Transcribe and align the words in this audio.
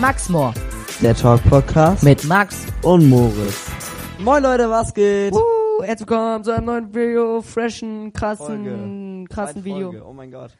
Max 0.00 0.28
Moore 0.28 0.54
Der 1.02 1.14
Talk 1.14 1.42
Podcast 1.48 2.02
mit 2.02 2.24
Max. 2.24 2.66
und 2.82 3.08
Moritz. 3.08 3.70
Moin 4.18 4.42
Leute, 4.42 4.68
was 4.70 4.92
geht? 4.94 5.32
Uh, 5.32 5.38
herzlich 5.82 6.08
willkommen 6.08 6.44
zu 6.44 6.52
einem 6.52 6.66
neuen 6.66 6.94
Video, 6.94 7.42
freshen, 7.42 8.12
krassen, 8.12 8.46
Folge. 8.64 9.24
krassen 9.28 9.64
Video. 9.64 9.90
Folge. 9.92 10.06
Oh 10.06 10.12
mein 10.12 10.30
Gott. 10.30 10.56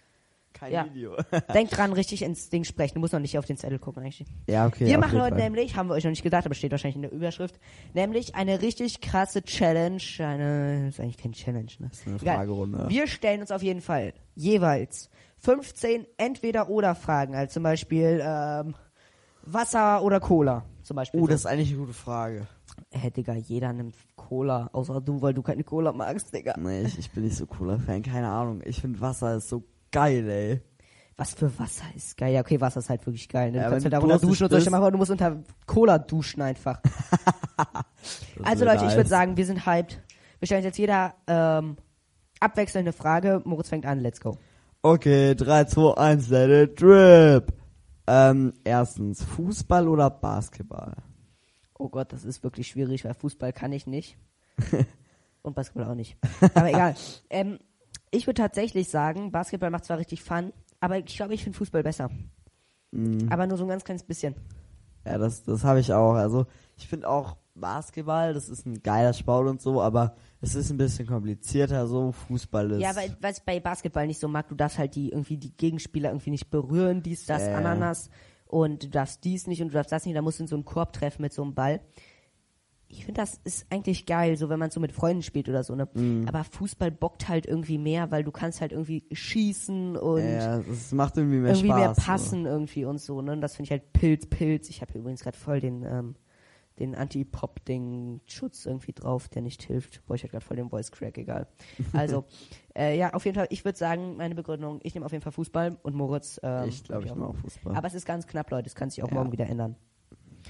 Kein 0.53 0.73
Ja. 0.73 0.87
Video. 0.87 1.17
Denk 1.55 1.71
dran, 1.71 1.93
richtig 1.93 2.23
ins 2.23 2.49
Ding 2.49 2.65
sprechen. 2.65 2.95
Du 2.95 3.01
musst 3.01 3.13
noch 3.13 3.21
nicht 3.21 3.39
auf 3.39 3.45
den 3.45 3.57
Zettel 3.59 3.79
gucken, 3.79 4.03
eigentlich. 4.03 4.25
ja, 4.47 4.67
okay. 4.67 4.87
Wir 4.87 4.99
machen 4.99 5.21
heute 5.21 5.35
Fall. 5.37 5.45
nämlich, 5.45 5.77
haben 5.77 5.89
wir 5.89 5.95
euch 5.95 6.05
noch 6.05 6.11
nicht 6.11 6.23
gesagt, 6.23 6.47
aber 6.47 6.55
steht 6.55 6.71
wahrscheinlich 6.71 6.97
in 6.97 7.03
der 7.03 7.13
Überschrift, 7.13 7.59
nämlich 7.95 8.35
eine 8.35 8.63
richtig 8.63 9.01
krasse 9.03 9.43
Challenge. 9.43 10.01
Eine, 10.19 10.89
ist 10.89 11.01
eigentlich 11.01 11.19
keine 11.19 11.35
Challenge, 11.35 11.71
ne? 11.79 11.89
Das 11.91 11.99
ist 12.01 12.07
eine. 12.07 12.19
Fragerunde. 12.19 12.87
Wir 12.89 13.07
stellen 13.07 13.41
uns 13.43 13.51
auf 13.51 13.63
jeden 13.63 13.83
Fall 13.83 14.15
jeweils 14.35 15.11
15 15.39 16.07
Entweder-Oder-Fragen, 16.17 17.35
also 17.35 17.53
zum 17.55 17.63
Beispiel 17.63 18.23
ähm, 18.25 18.75
Wasser 19.47 20.03
oder 20.03 20.21
Cola. 20.21 20.65
Zum 20.83 20.97
Beispiel. 20.97 21.21
Oh, 21.21 21.27
das 21.27 21.41
ist 21.41 21.47
eigentlich 21.47 21.71
eine 21.71 21.79
gute 21.79 21.93
Frage. 21.93 22.47
Hä, 22.93 23.11
Digga, 23.11 23.35
jeder 23.35 23.73
nimmt 23.73 23.97
Cola, 24.17 24.69
außer 24.73 25.01
du, 25.01 25.23
weil 25.23 25.35
du 25.35 25.43
keine 25.43 25.65
Cola 25.65 25.93
magst, 25.93 26.33
Digga. 26.35 26.55
Nee, 26.59 26.83
ich, 26.83 26.99
ich 26.99 27.11
bin 27.11 27.25
nicht 27.25 27.37
so 27.37 27.47
cooler 27.47 27.79
Fan, 27.79 28.03
keine 28.03 28.29
Ahnung. 28.29 28.61
Ich 28.65 28.81
finde 28.81 29.01
Wasser 29.01 29.37
ist 29.37 29.49
so 29.49 29.65
geil, 29.91 30.29
ey. 30.29 30.61
Was 31.17 31.33
für 31.35 31.59
Wasser 31.59 31.85
ist 31.95 32.17
geil? 32.19 32.35
Ja, 32.35 32.41
okay, 32.43 32.61
Wasser 32.61 32.81
ist 32.81 32.91
halt 32.91 33.07
wirklich 33.07 33.29
geil. 33.29 33.47
Ne? 33.51 33.59
Du 33.59 33.59
Ja, 33.65 33.71
kannst 33.71 33.85
halt 33.85 33.87
du 33.87 33.91
darunter 33.97 34.19
duschen 34.19 34.45
und 34.45 34.51
so. 34.51 34.57
bist- 34.57 34.63
Stell 34.63 34.65
dir 34.65 34.71
mal 34.71 34.81
vor, 34.83 34.93
du 34.93 34.99
musst 34.99 35.11
unter 35.11 35.37
Cola 35.67 35.99
duschen 35.99 36.43
einfach. 36.43 36.81
Also 38.45 38.65
Leute, 38.65 38.77
ich 38.79 38.83
nice. 38.83 38.97
würde 38.97 39.09
sagen, 39.09 39.37
wir 39.37 39.47
sind 39.47 39.67
hyped. 39.67 40.01
Wir 40.39 40.47
stellen 40.47 40.63
jetzt 40.63 40.79
jeder 40.79 41.15
ähm, 41.27 41.77
abwechselnde 42.39 42.93
Frage. 42.93 43.41
Moritz 43.45 43.69
fängt 43.71 43.87
an, 43.87 44.01
let's 44.01 44.21
go. 44.21 44.37
Okay, 44.83 45.35
3, 45.35 45.65
2, 45.65 45.97
1, 45.97 46.29
let 46.29 46.51
it 46.71 46.81
drip. 46.81 47.53
Ähm, 48.07 48.53
erstens, 48.65 49.23
Fußball 49.25 49.89
oder 49.89 50.11
Basketball? 50.11 50.95
Oh 51.79 51.89
Gott, 51.89 52.13
das 52.13 52.25
ist 52.25 52.43
wirklich 52.43 52.69
schwierig, 52.69 53.05
weil 53.05 53.15
Fußball 53.15 53.53
kann 53.53 53.73
ich 53.73 53.87
nicht. 53.87 54.17
und 55.43 55.55
Basketball 55.55 55.91
auch 55.91 55.95
nicht. 55.95 56.17
Aber 56.55 56.69
egal. 56.69 56.95
Ähm, 57.31 57.59
ich 58.11 58.27
würde 58.27 58.41
tatsächlich 58.41 58.89
sagen, 58.89 59.33
Basketball 59.33 59.71
macht 59.71 59.85
zwar 59.85 59.99
richtig 59.99 60.23
Fun, 60.23 60.53
aber 60.81 60.99
ich 60.99 61.17
glaube, 61.17 61.35
ich 61.35 61.43
finde 61.43 61.59
Fußball 61.59 61.83
besser. 61.83 62.11
Mhm. 62.93 63.29
Aber 63.31 63.47
nur 63.47 63.59
so 63.59 63.65
ein 63.65 63.69
ganz 63.69 63.85
kleines 63.85 64.05
bisschen. 64.05 64.35
Ja, 65.05 65.19
das, 65.19 65.43
das 65.45 65.65
habe 65.65 65.81
ich 65.81 65.93
auch. 65.93 66.15
Also, 66.15 66.47
ich 66.77 66.89
finde 66.89 67.09
auch 67.09 67.37
Basketball, 67.61 68.35
das 68.35 68.49
ist 68.49 68.67
ein 68.67 68.83
geiler 68.83 69.13
Sport 69.13 69.49
und 69.49 69.61
so, 69.61 69.81
aber 69.81 70.17
es 70.41 70.55
ist 70.55 70.71
ein 70.71 70.77
bisschen 70.77 71.07
komplizierter 71.07 71.87
so. 71.87 72.13
Fußball 72.13 72.73
ist. 72.73 72.81
Ja, 72.81 72.95
weil 72.95 73.17
was 73.21 73.39
ich 73.39 73.45
bei 73.45 73.61
Basketball 73.61 74.07
nicht 74.07 74.21
so 74.21 74.29
mag, 74.29 74.49
du 74.49 74.55
darfst 74.55 74.79
halt 74.79 74.95
die 74.95 75.11
irgendwie 75.11 75.37
die 75.37 75.57
Gegenspieler 75.57 76.11
irgendwie 76.11 76.31
nicht 76.31 76.51
berühren, 76.51 77.03
dies, 77.03 77.27
das, 77.27 77.43
ja. 77.43 77.57
Ananas 77.57 78.11
und 78.47 78.85
du 78.85 78.89
darfst 78.89 79.25
dies 79.25 79.47
nicht 79.47 79.63
und 79.63 79.69
du 79.69 79.75
darfst 79.75 79.93
das 79.93 80.05
nicht, 80.05 80.17
da 80.17 80.23
musst 80.23 80.39
du 80.39 80.45
in 80.45 80.49
so 80.49 80.57
einen 80.57 80.65
Korb 80.65 80.93
treffen 80.93 81.23
mit 81.23 81.33
so 81.33 81.43
einem 81.43 81.55
Ball. 81.55 81.81
Ich 82.89 83.05
finde, 83.05 83.21
das 83.21 83.41
ist 83.43 83.67
eigentlich 83.69 84.07
geil, 84.07 84.37
so 84.37 84.49
wenn 84.49 84.61
man 84.61 84.71
so 84.71 84.79
mit 84.79 84.93
Freunden 84.93 85.23
spielt 85.23 85.49
oder 85.49 85.65
so, 85.65 85.75
ne? 85.75 85.89
Mhm. 85.95 86.29
Aber 86.29 86.45
Fußball 86.45 86.93
bockt 86.93 87.29
halt 87.29 87.45
irgendwie 87.45 87.79
mehr, 87.79 88.13
weil 88.13 88.23
du 88.23 88.31
kannst 88.31 88.61
halt 88.61 88.71
irgendwie 88.71 89.05
schießen 89.11 89.97
und 89.97 90.23
ja, 90.23 90.59
das 90.61 90.93
macht 90.93 91.17
irgendwie 91.17 91.39
mehr 91.39 91.51
irgendwie 91.51 91.67
Spaß. 91.67 91.81
mehr 91.81 91.95
passen 91.95 92.47
irgendwie 92.47 92.85
und 92.85 93.01
so, 93.01 93.23
ne? 93.23 93.33
Und 93.33 93.41
das 93.41 93.57
finde 93.57 93.65
ich 93.65 93.71
halt 93.73 93.93
Pilz, 93.93 94.27
Pilz. 94.27 94.71
Ich 94.71 94.83
habe 94.83 94.97
übrigens 94.97 95.25
gerade 95.25 95.37
voll 95.37 95.59
den, 95.59 95.83
ähm, 95.83 96.15
den 96.79 96.95
Anti-Pop-Ding-Schutz 96.95 98.67
irgendwie 98.67 98.93
drauf, 98.93 99.29
der 99.29 99.43
nicht 99.43 99.63
hilft. 99.63 100.05
Boah, 100.07 100.15
ich 100.15 100.23
hatte 100.23 100.33
gerade 100.33 100.45
voll 100.45 100.57
den 100.57 100.69
Voice-Crack, 100.71 101.17
egal. 101.19 101.47
Also, 101.93 102.25
äh, 102.77 102.97
ja, 102.99 103.13
auf 103.15 103.25
jeden 103.25 103.35
Fall, 103.37 103.47
ich 103.51 103.65
würde 103.65 103.79
sagen, 103.79 104.17
meine 104.17 104.35
Begründung, 104.35 104.81
ich 104.83 104.95
nehme 104.95 105.07
auf 105.07 105.13
jeden 105.13 105.23
Fall 105.23 105.33
Fußball 105.33 105.79
und 105.83 105.95
Moritz, 105.95 106.39
ähm, 106.43 106.69
ich 106.69 106.85
glaube, 106.85 107.05
ich 107.07 107.11
nehme 107.15 107.27
auch 107.27 107.37
Fußball. 107.37 107.75
Aber 107.77 107.87
es 107.87 107.95
ist 107.95 108.05
ganz 108.07 108.27
knapp, 108.27 108.51
Leute, 108.51 108.67
es 108.67 108.75
kann 108.75 108.91
sich 108.91 109.03
auch 109.03 109.09
Ja. 109.09 109.15
morgen 109.15 109.33
wieder 109.33 109.47
ändern. 109.47 109.77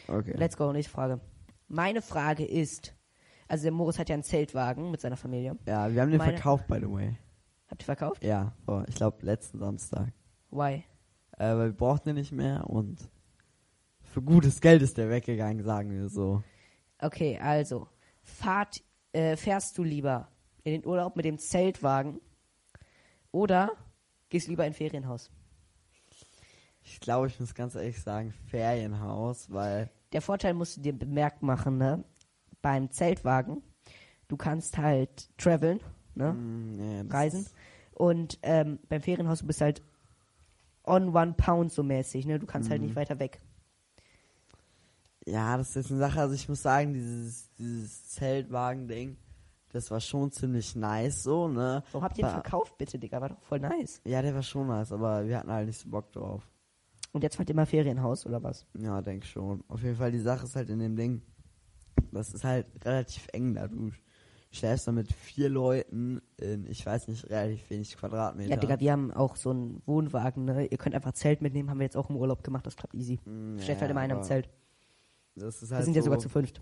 okay. 0.09 0.35
Let's 0.37 0.57
go, 0.57 0.73
nächste 0.73 0.93
Frage. 0.93 1.21
Meine 1.69 2.03
Frage 2.03 2.45
ist, 2.45 2.95
also 3.49 3.63
der 3.65 3.73
Moritz 3.73 3.99
hat 3.99 4.09
ja 4.09 4.15
einen 4.15 4.23
Zeltwagen 4.25 4.91
mit 4.91 5.01
seiner 5.01 5.17
Familie. 5.17 5.57
Ja, 5.67 5.93
wir 5.93 6.03
haben 6.03 6.11
den 6.11 6.19
Meine- 6.19 6.33
verkauft, 6.33 6.67
by 6.67 6.79
the 6.81 6.91
way. 6.91 7.17
Habt 7.69 7.83
ihr 7.83 7.87
verkauft? 7.87 8.23
Ja, 8.25 8.53
vor, 8.65 8.85
ich 8.89 8.95
glaube, 8.95 9.25
letzten 9.25 9.59
Samstag. 9.59 10.13
Why? 10.51 10.85
Äh, 11.39 11.55
weil 11.57 11.67
wir 11.71 11.73
brauchten 11.73 12.09
den 12.11 12.17
nicht 12.17 12.33
mehr 12.33 12.69
und 12.71 13.11
für 14.17 14.23
gutes 14.23 14.63
Geld 14.63 14.81
ist 14.81 14.97
der 14.97 15.11
weggegangen, 15.11 15.63
sagen 15.63 15.91
wir 15.91 16.09
so. 16.09 16.43
Okay, 16.99 17.39
also, 17.39 17.87
fahrt, 18.23 18.83
äh, 19.13 19.37
fährst 19.37 19.77
du 19.77 19.85
lieber 19.85 20.29
in 20.65 20.73
den 20.73 20.87
Urlaub 20.87 21.17
mit 21.17 21.27
dem 21.27 21.37
Zeltwagen 21.37 22.19
oder 23.31 23.73
gehst 24.31 24.49
lieber 24.49 24.65
in 24.65 24.71
ein 24.71 24.75
Ferienhaus? 24.75 25.31
Ich 26.83 26.99
glaube, 26.99 27.27
ich 27.27 27.39
muss 27.39 27.55
ganz 27.55 27.75
ehrlich 27.75 28.01
sagen, 28.01 28.33
Ferienhaus, 28.47 29.53
weil 29.53 29.91
Der 30.15 30.23
Vorteil 30.23 30.55
musst 30.55 30.79
du 30.79 30.81
dir 30.81 30.95
bemerkt 30.95 31.43
machen, 31.43 31.77
ne? 31.77 32.03
Beim 32.63 32.91
Zeltwagen, 32.91 33.61
du 34.29 34.39
kannst 34.39 34.79
halt 34.79 35.29
traveln, 35.37 35.81
ne? 36.15 36.33
nee, 36.33 37.03
das 37.05 37.13
Reisen. 37.13 37.47
Und 37.93 38.39
ähm, 38.41 38.79
beim 38.89 39.03
Ferienhaus, 39.03 39.41
du 39.41 39.47
bist 39.47 39.61
halt 39.61 39.83
on 40.85 41.15
one 41.15 41.35
pound 41.35 41.71
so 41.71 41.83
mäßig, 41.83 42.25
ne? 42.25 42.39
Du 42.39 42.47
kannst 42.47 42.71
halt 42.71 42.81
Mhm. 42.81 42.87
nicht 42.87 42.97
weiter 42.97 43.19
weg. 43.19 43.43
Ja, 45.27 45.57
das 45.57 45.75
ist 45.75 45.91
eine 45.91 45.99
Sache, 45.99 46.21
also 46.21 46.35
ich 46.35 46.49
muss 46.49 46.63
sagen, 46.63 46.95
dieses, 46.95 47.53
dieses 47.55 48.11
Zeltwagen-Ding, 48.11 49.17
das 49.73 49.91
war 49.91 50.01
schon 50.01 50.31
ziemlich 50.31 50.77
nice 50.77 51.25
so, 51.25 51.49
ne? 51.49 51.83
Warum 51.91 52.05
habt 52.05 52.17
ihr 52.19 52.25
den 52.25 52.31
verkauft, 52.31 52.79
bitte, 52.79 52.99
Digga? 52.99 53.21
War 53.21 53.31
doch 53.31 53.43
voll 53.43 53.59
nice. 53.59 54.01
Ja, 54.05 54.23
der 54.23 54.35
war 54.35 54.43
schon 54.43 54.69
nice, 54.69 54.93
aber 54.93 55.27
wir 55.27 55.39
hatten 55.39 55.51
halt 55.51 55.67
nicht 55.67 55.81
so 55.81 55.91
Bock 55.91 56.13
drauf. 56.13 56.49
Und 57.13 57.23
jetzt 57.23 57.39
ihr 57.41 57.55
mal 57.55 57.67
Ferienhaus, 57.67 58.25
oder 58.25 58.43
was? 58.43 58.67
Ja, 58.79 59.03
denk 59.03 59.25
schon. 59.25 59.65
Auf 59.69 59.83
jeden 59.83 59.97
Fall, 59.97 60.13
die 60.13 60.21
Sache 60.21 60.45
ist 60.45 60.55
halt 60.55 60.71
in 60.71 60.79
dem 60.79 60.97
Ding, 60.97 61.23
das 62.13 62.33
ist 62.33 62.45
halt 62.45 62.67
relativ 62.85 63.27
eng 63.33 63.55
da. 63.55 63.67
Du 63.67 63.91
schläfst 64.51 64.87
da 64.87 64.93
mit 64.93 65.13
vier 65.13 65.49
Leuten 65.49 66.21
in, 66.37 66.67
ich 66.67 66.85
weiß 66.87 67.09
nicht, 67.09 67.29
relativ 67.31 67.69
wenig 67.71 67.97
Quadratmeter. 67.97 68.51
Ja, 68.51 68.57
Digga, 68.57 68.81
wir 68.81 68.93
haben 68.93 69.13
auch 69.13 69.37
so 69.37 69.51
einen 69.51 69.83
Wohnwagen, 69.87 70.45
ne? 70.45 70.67
Ihr 70.67 70.79
könnt 70.79 70.95
einfach 70.95 71.13
Zelt 71.13 71.43
mitnehmen, 71.43 71.69
haben 71.69 71.79
wir 71.81 71.85
jetzt 71.85 71.97
auch 71.97 72.11
im 72.11 72.17
Urlaub 72.17 72.45
gemacht, 72.45 72.67
das 72.67 72.77
klappt 72.77 72.95
easy. 72.95 73.19
Mm, 73.25 73.59
Schläft 73.59 73.81
ja, 73.81 73.81
halt 73.83 73.91
immer 73.91 74.01
einer 74.01 74.17
im 74.17 74.23
Zelt. 74.23 74.49
Das 75.37 75.63
ist 75.63 75.71
Wir 75.71 75.77
halt 75.77 75.85
sind 75.85 75.95
so, 75.95 75.99
ja 76.01 76.05
sogar 76.05 76.19
zu 76.19 76.29
fünft. 76.29 76.61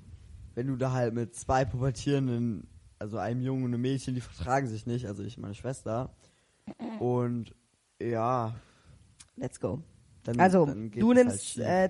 wenn 0.55 0.67
du 0.67 0.77
da 0.77 0.93
halt 0.93 1.15
mit 1.15 1.35
zwei 1.35 1.65
Pubertierenden, 1.65 2.67
also 2.99 3.19
einem 3.19 3.41
Jungen 3.41 3.65
und 3.65 3.73
einem 3.75 3.83
Mädchen, 3.83 4.15
die 4.15 4.21
vertragen 4.21 4.67
sich 4.67 4.87
nicht, 4.87 5.07
also 5.07 5.23
ich 5.23 5.37
und 5.37 5.43
meine 5.43 5.55
Schwester. 5.55 6.15
Und 6.99 7.55
ja, 8.01 8.55
Let's 9.37 9.61
go. 9.61 9.83
dann, 10.25 10.41
Also, 10.41 10.67
dann 10.67 10.91
du 10.91 11.09
halt 11.09 11.17
nimmst 11.27 11.45
schief. 11.47 11.65
äh, 11.65 11.87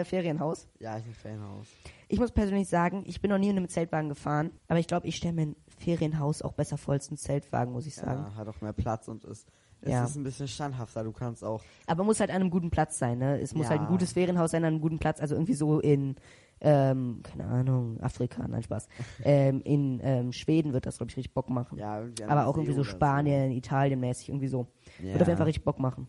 äh, 0.00 0.04
Ferienhaus. 0.04 0.68
Ja, 0.80 0.96
ich 0.98 1.04
nehme 1.04 1.14
Ferienhaus. 1.14 1.66
Ich 2.08 2.18
muss 2.18 2.32
persönlich 2.32 2.68
sagen, 2.68 3.04
ich 3.06 3.20
bin 3.20 3.30
noch 3.30 3.38
nie 3.38 3.50
in 3.50 3.56
einem 3.56 3.68
Zeltwagen 3.68 4.08
gefahren, 4.08 4.50
aber 4.66 4.78
ich 4.78 4.86
glaube, 4.86 5.06
ich 5.06 5.16
stelle 5.16 5.34
mir 5.34 5.42
ein 5.42 5.56
Ferienhaus 5.78 6.42
auch 6.42 6.52
besser 6.52 6.76
vor 6.78 6.94
als 6.94 7.10
ein 7.10 7.16
Zeltwagen, 7.16 7.72
muss 7.72 7.86
ich 7.86 7.94
sagen. 7.94 8.26
Ja, 8.30 8.34
hat 8.34 8.48
auch 8.48 8.60
mehr 8.60 8.72
Platz 8.72 9.08
und 9.08 9.24
ist, 9.24 9.46
es 9.80 9.90
Ja. 9.92 10.04
ist 10.04 10.16
ein 10.16 10.24
bisschen 10.24 10.48
standhafter. 10.48 11.04
Du 11.04 11.12
kannst 11.12 11.44
auch, 11.44 11.62
Aber 11.86 12.04
muss 12.04 12.20
halt 12.20 12.30
an 12.30 12.36
einem 12.36 12.50
guten 12.50 12.70
Platz 12.70 12.98
sein, 12.98 13.18
ne? 13.18 13.40
Es 13.40 13.54
muss 13.54 13.64
Ja. 13.66 13.70
halt 13.70 13.82
ein 13.82 13.86
gutes 13.88 14.12
Ferienhaus 14.12 14.50
sein, 14.50 14.64
an 14.64 14.74
einem 14.74 14.80
guten 14.80 14.98
Platz, 14.98 15.20
also 15.20 15.34
irgendwie 15.34 15.54
so 15.54 15.80
in, 15.80 16.16
ähm, 16.60 17.20
keine 17.22 17.44
Ahnung, 17.46 18.00
Afrika, 18.00 18.46
nein, 18.48 18.62
Spaß. 18.62 18.88
ähm, 19.24 19.60
in 19.62 20.00
ähm, 20.02 20.32
Schweden 20.32 20.72
wird 20.72 20.86
das, 20.86 20.96
glaube 20.98 21.10
ich, 21.10 21.16
richtig 21.16 21.34
Bock 21.34 21.48
machen. 21.50 21.78
ja, 21.78 22.02
aber 22.26 22.46
auch 22.46 22.56
irgendwie 22.56 22.74
so 22.74 22.82
Spanien, 22.84 23.52
Italien 23.52 24.00
mäßig, 24.00 24.28
irgendwie 24.30 24.48
so. 24.48 24.66
So. 25.00 25.04
Wird 25.04 25.22
auf 25.22 25.28
jeden 25.28 25.38
Fall 25.38 25.46
richtig 25.46 25.64
Bock 25.64 25.78
machen. 25.78 26.06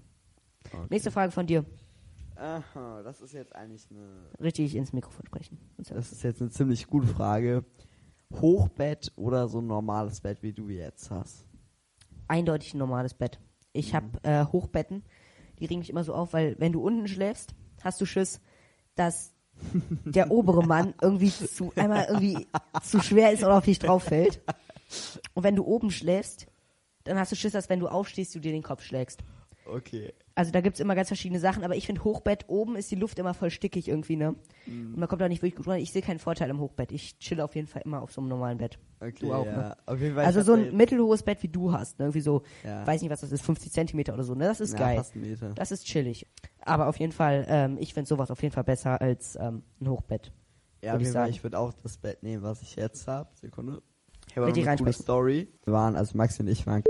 Okay. 0.65 0.87
Nächste 0.89 1.11
Frage 1.11 1.31
von 1.31 1.45
dir. 1.47 1.65
Aha, 2.35 3.03
das 3.03 3.21
ist 3.21 3.33
jetzt 3.33 3.53
eigentlich 3.55 3.85
eine. 3.91 3.99
Richtig 4.41 4.75
ins 4.75 4.93
Mikrofon 4.93 5.25
sprechen. 5.25 5.57
Das 5.77 6.11
ist 6.11 6.23
jetzt 6.23 6.41
eine 6.41 6.49
ziemlich 6.49 6.87
gute 6.87 7.07
Frage. 7.07 7.65
Hochbett 8.33 9.11
oder 9.15 9.47
so 9.47 9.59
ein 9.59 9.67
normales 9.67 10.21
Bett, 10.21 10.41
wie 10.41 10.53
du 10.53 10.69
jetzt 10.69 11.11
hast? 11.11 11.45
eindeutig 12.27 12.75
ein 12.75 12.77
normales 12.77 13.13
Bett. 13.15 13.39
Ich 13.73 13.95
habe 13.95 14.07
äh, 14.23 14.45
Hochbetten, 14.45 15.03
die 15.59 15.65
regen 15.65 15.79
mich 15.79 15.89
immer 15.89 16.03
so 16.03 16.13
auf, 16.13 16.33
weil 16.33 16.55
wenn 16.59 16.71
du 16.71 16.81
unten 16.81 17.07
schläfst, 17.07 17.53
hast 17.81 17.99
du 18.01 18.05
Schiss, 18.05 18.41
dass 18.95 19.33
der 20.05 20.31
obere 20.31 20.65
Mann 20.65 20.93
irgendwie 21.01 21.31
zu 21.31 21.73
einmal 21.75 22.05
irgendwie 22.05 22.47
zu 22.81 23.01
schwer 23.01 23.31
ist 23.31 23.43
oder 23.43 23.57
auf 23.57 23.65
dich 23.65 23.79
drauf 23.79 24.03
fällt. 24.03 24.41
Und 25.33 25.43
wenn 25.43 25.55
du 25.55 25.65
oben 25.65 25.91
schläfst, 25.91 26.47
dann 27.03 27.17
hast 27.17 27.31
du 27.31 27.35
Schiss, 27.35 27.53
dass 27.53 27.69
wenn 27.69 27.79
du 27.79 27.87
aufstehst, 27.87 28.33
du 28.35 28.39
dir 28.39 28.51
den 28.51 28.63
Kopf 28.63 28.83
schlägst. 28.83 29.21
Okay. 29.65 30.13
Also 30.35 30.51
da 30.51 30.61
gibt's 30.61 30.79
immer 30.79 30.95
ganz 30.95 31.09
verschiedene 31.09 31.39
Sachen, 31.39 31.63
aber 31.63 31.75
ich 31.75 31.85
finde 31.85 32.03
Hochbett, 32.03 32.45
oben 32.47 32.75
ist 32.75 32.89
die 32.91 32.95
Luft 32.95 33.19
immer 33.19 33.33
voll 33.33 33.51
stickig 33.51 33.87
irgendwie, 33.87 34.15
ne? 34.15 34.35
Und 34.67 34.97
man 34.97 35.09
kommt 35.09 35.21
da 35.21 35.27
nicht 35.27 35.41
wirklich 35.41 35.57
gut 35.57 35.67
rein. 35.67 35.81
Ich 35.81 35.91
sehe 35.91 36.01
keinen 36.01 36.19
Vorteil 36.19 36.49
im 36.49 36.59
Hochbett. 36.59 36.91
Ich 36.91 37.19
chill 37.19 37.41
auf 37.41 37.55
jeden 37.55 37.67
Fall 37.67 37.81
immer 37.83 38.01
auf 38.01 38.11
so 38.11 38.21
einem 38.21 38.29
normalen 38.29 38.57
Bett. 38.57 38.79
Okay, 39.01 39.13
Du 39.19 39.33
auch, 39.33 39.45
ja. 39.45 39.57
ne? 39.57 39.77
Jeden 40.01 40.15
Fall. 40.15 40.25
Also 40.25 40.41
so 40.41 40.53
ein 40.53 40.75
mittelhohes 40.75 41.23
Bett 41.23 41.41
wie 41.41 41.47
du 41.47 41.71
hast, 41.71 41.99
ne? 41.99 42.05
Irgendwie 42.05 42.21
so, 42.21 42.41
Ja. 42.65 42.85
weiß 42.85 43.01
nicht, 43.01 43.09
was 43.09 43.21
das 43.21 43.31
ist, 43.31 43.41
50 43.43 43.71
Zentimeter 43.71 44.13
oder 44.13 44.23
so, 44.23 44.35
ne? 44.35 44.45
Das 44.45 44.59
ist 44.59 44.73
ja, 44.73 44.79
geil. 44.79 45.03
Das 45.55 45.71
ist 45.71 45.85
chillig. 45.85 46.27
Aber 46.61 46.87
auf 46.87 46.97
jeden 46.97 47.13
Fall, 47.13 47.45
ähm, 47.47 47.77
ich 47.79 47.93
finde 47.93 48.07
sowas 48.07 48.29
auf 48.29 48.41
jeden 48.43 48.53
Fall 48.53 48.65
besser 48.65 48.99
als 49.01 49.37
ähm, 49.39 49.63
ein 49.79 49.89
Hochbett. 49.89 50.33
Ja, 50.81 50.93
würd 50.93 51.01
ich 51.03 51.09
Fall, 51.11 51.29
ich 51.29 51.43
würde 51.43 51.59
auch 51.59 51.73
das 51.73 51.97
Bett 51.97 52.23
nehmen, 52.23 52.43
was 52.43 52.61
ich 52.61 52.75
jetzt 52.75 53.07
habe. 53.07 53.29
Sekunde. 53.35 53.81
Ich 54.27 54.37
habe 54.37 54.47
eine 54.47 54.77
coole. 54.77 54.93
Story. 54.93 55.47
Wir 55.63 55.73
waren, 55.73 55.95
also 55.95 56.17
Maxi 56.17 56.41
und 56.41 56.49
ich 56.49 56.67
waren 56.67 56.83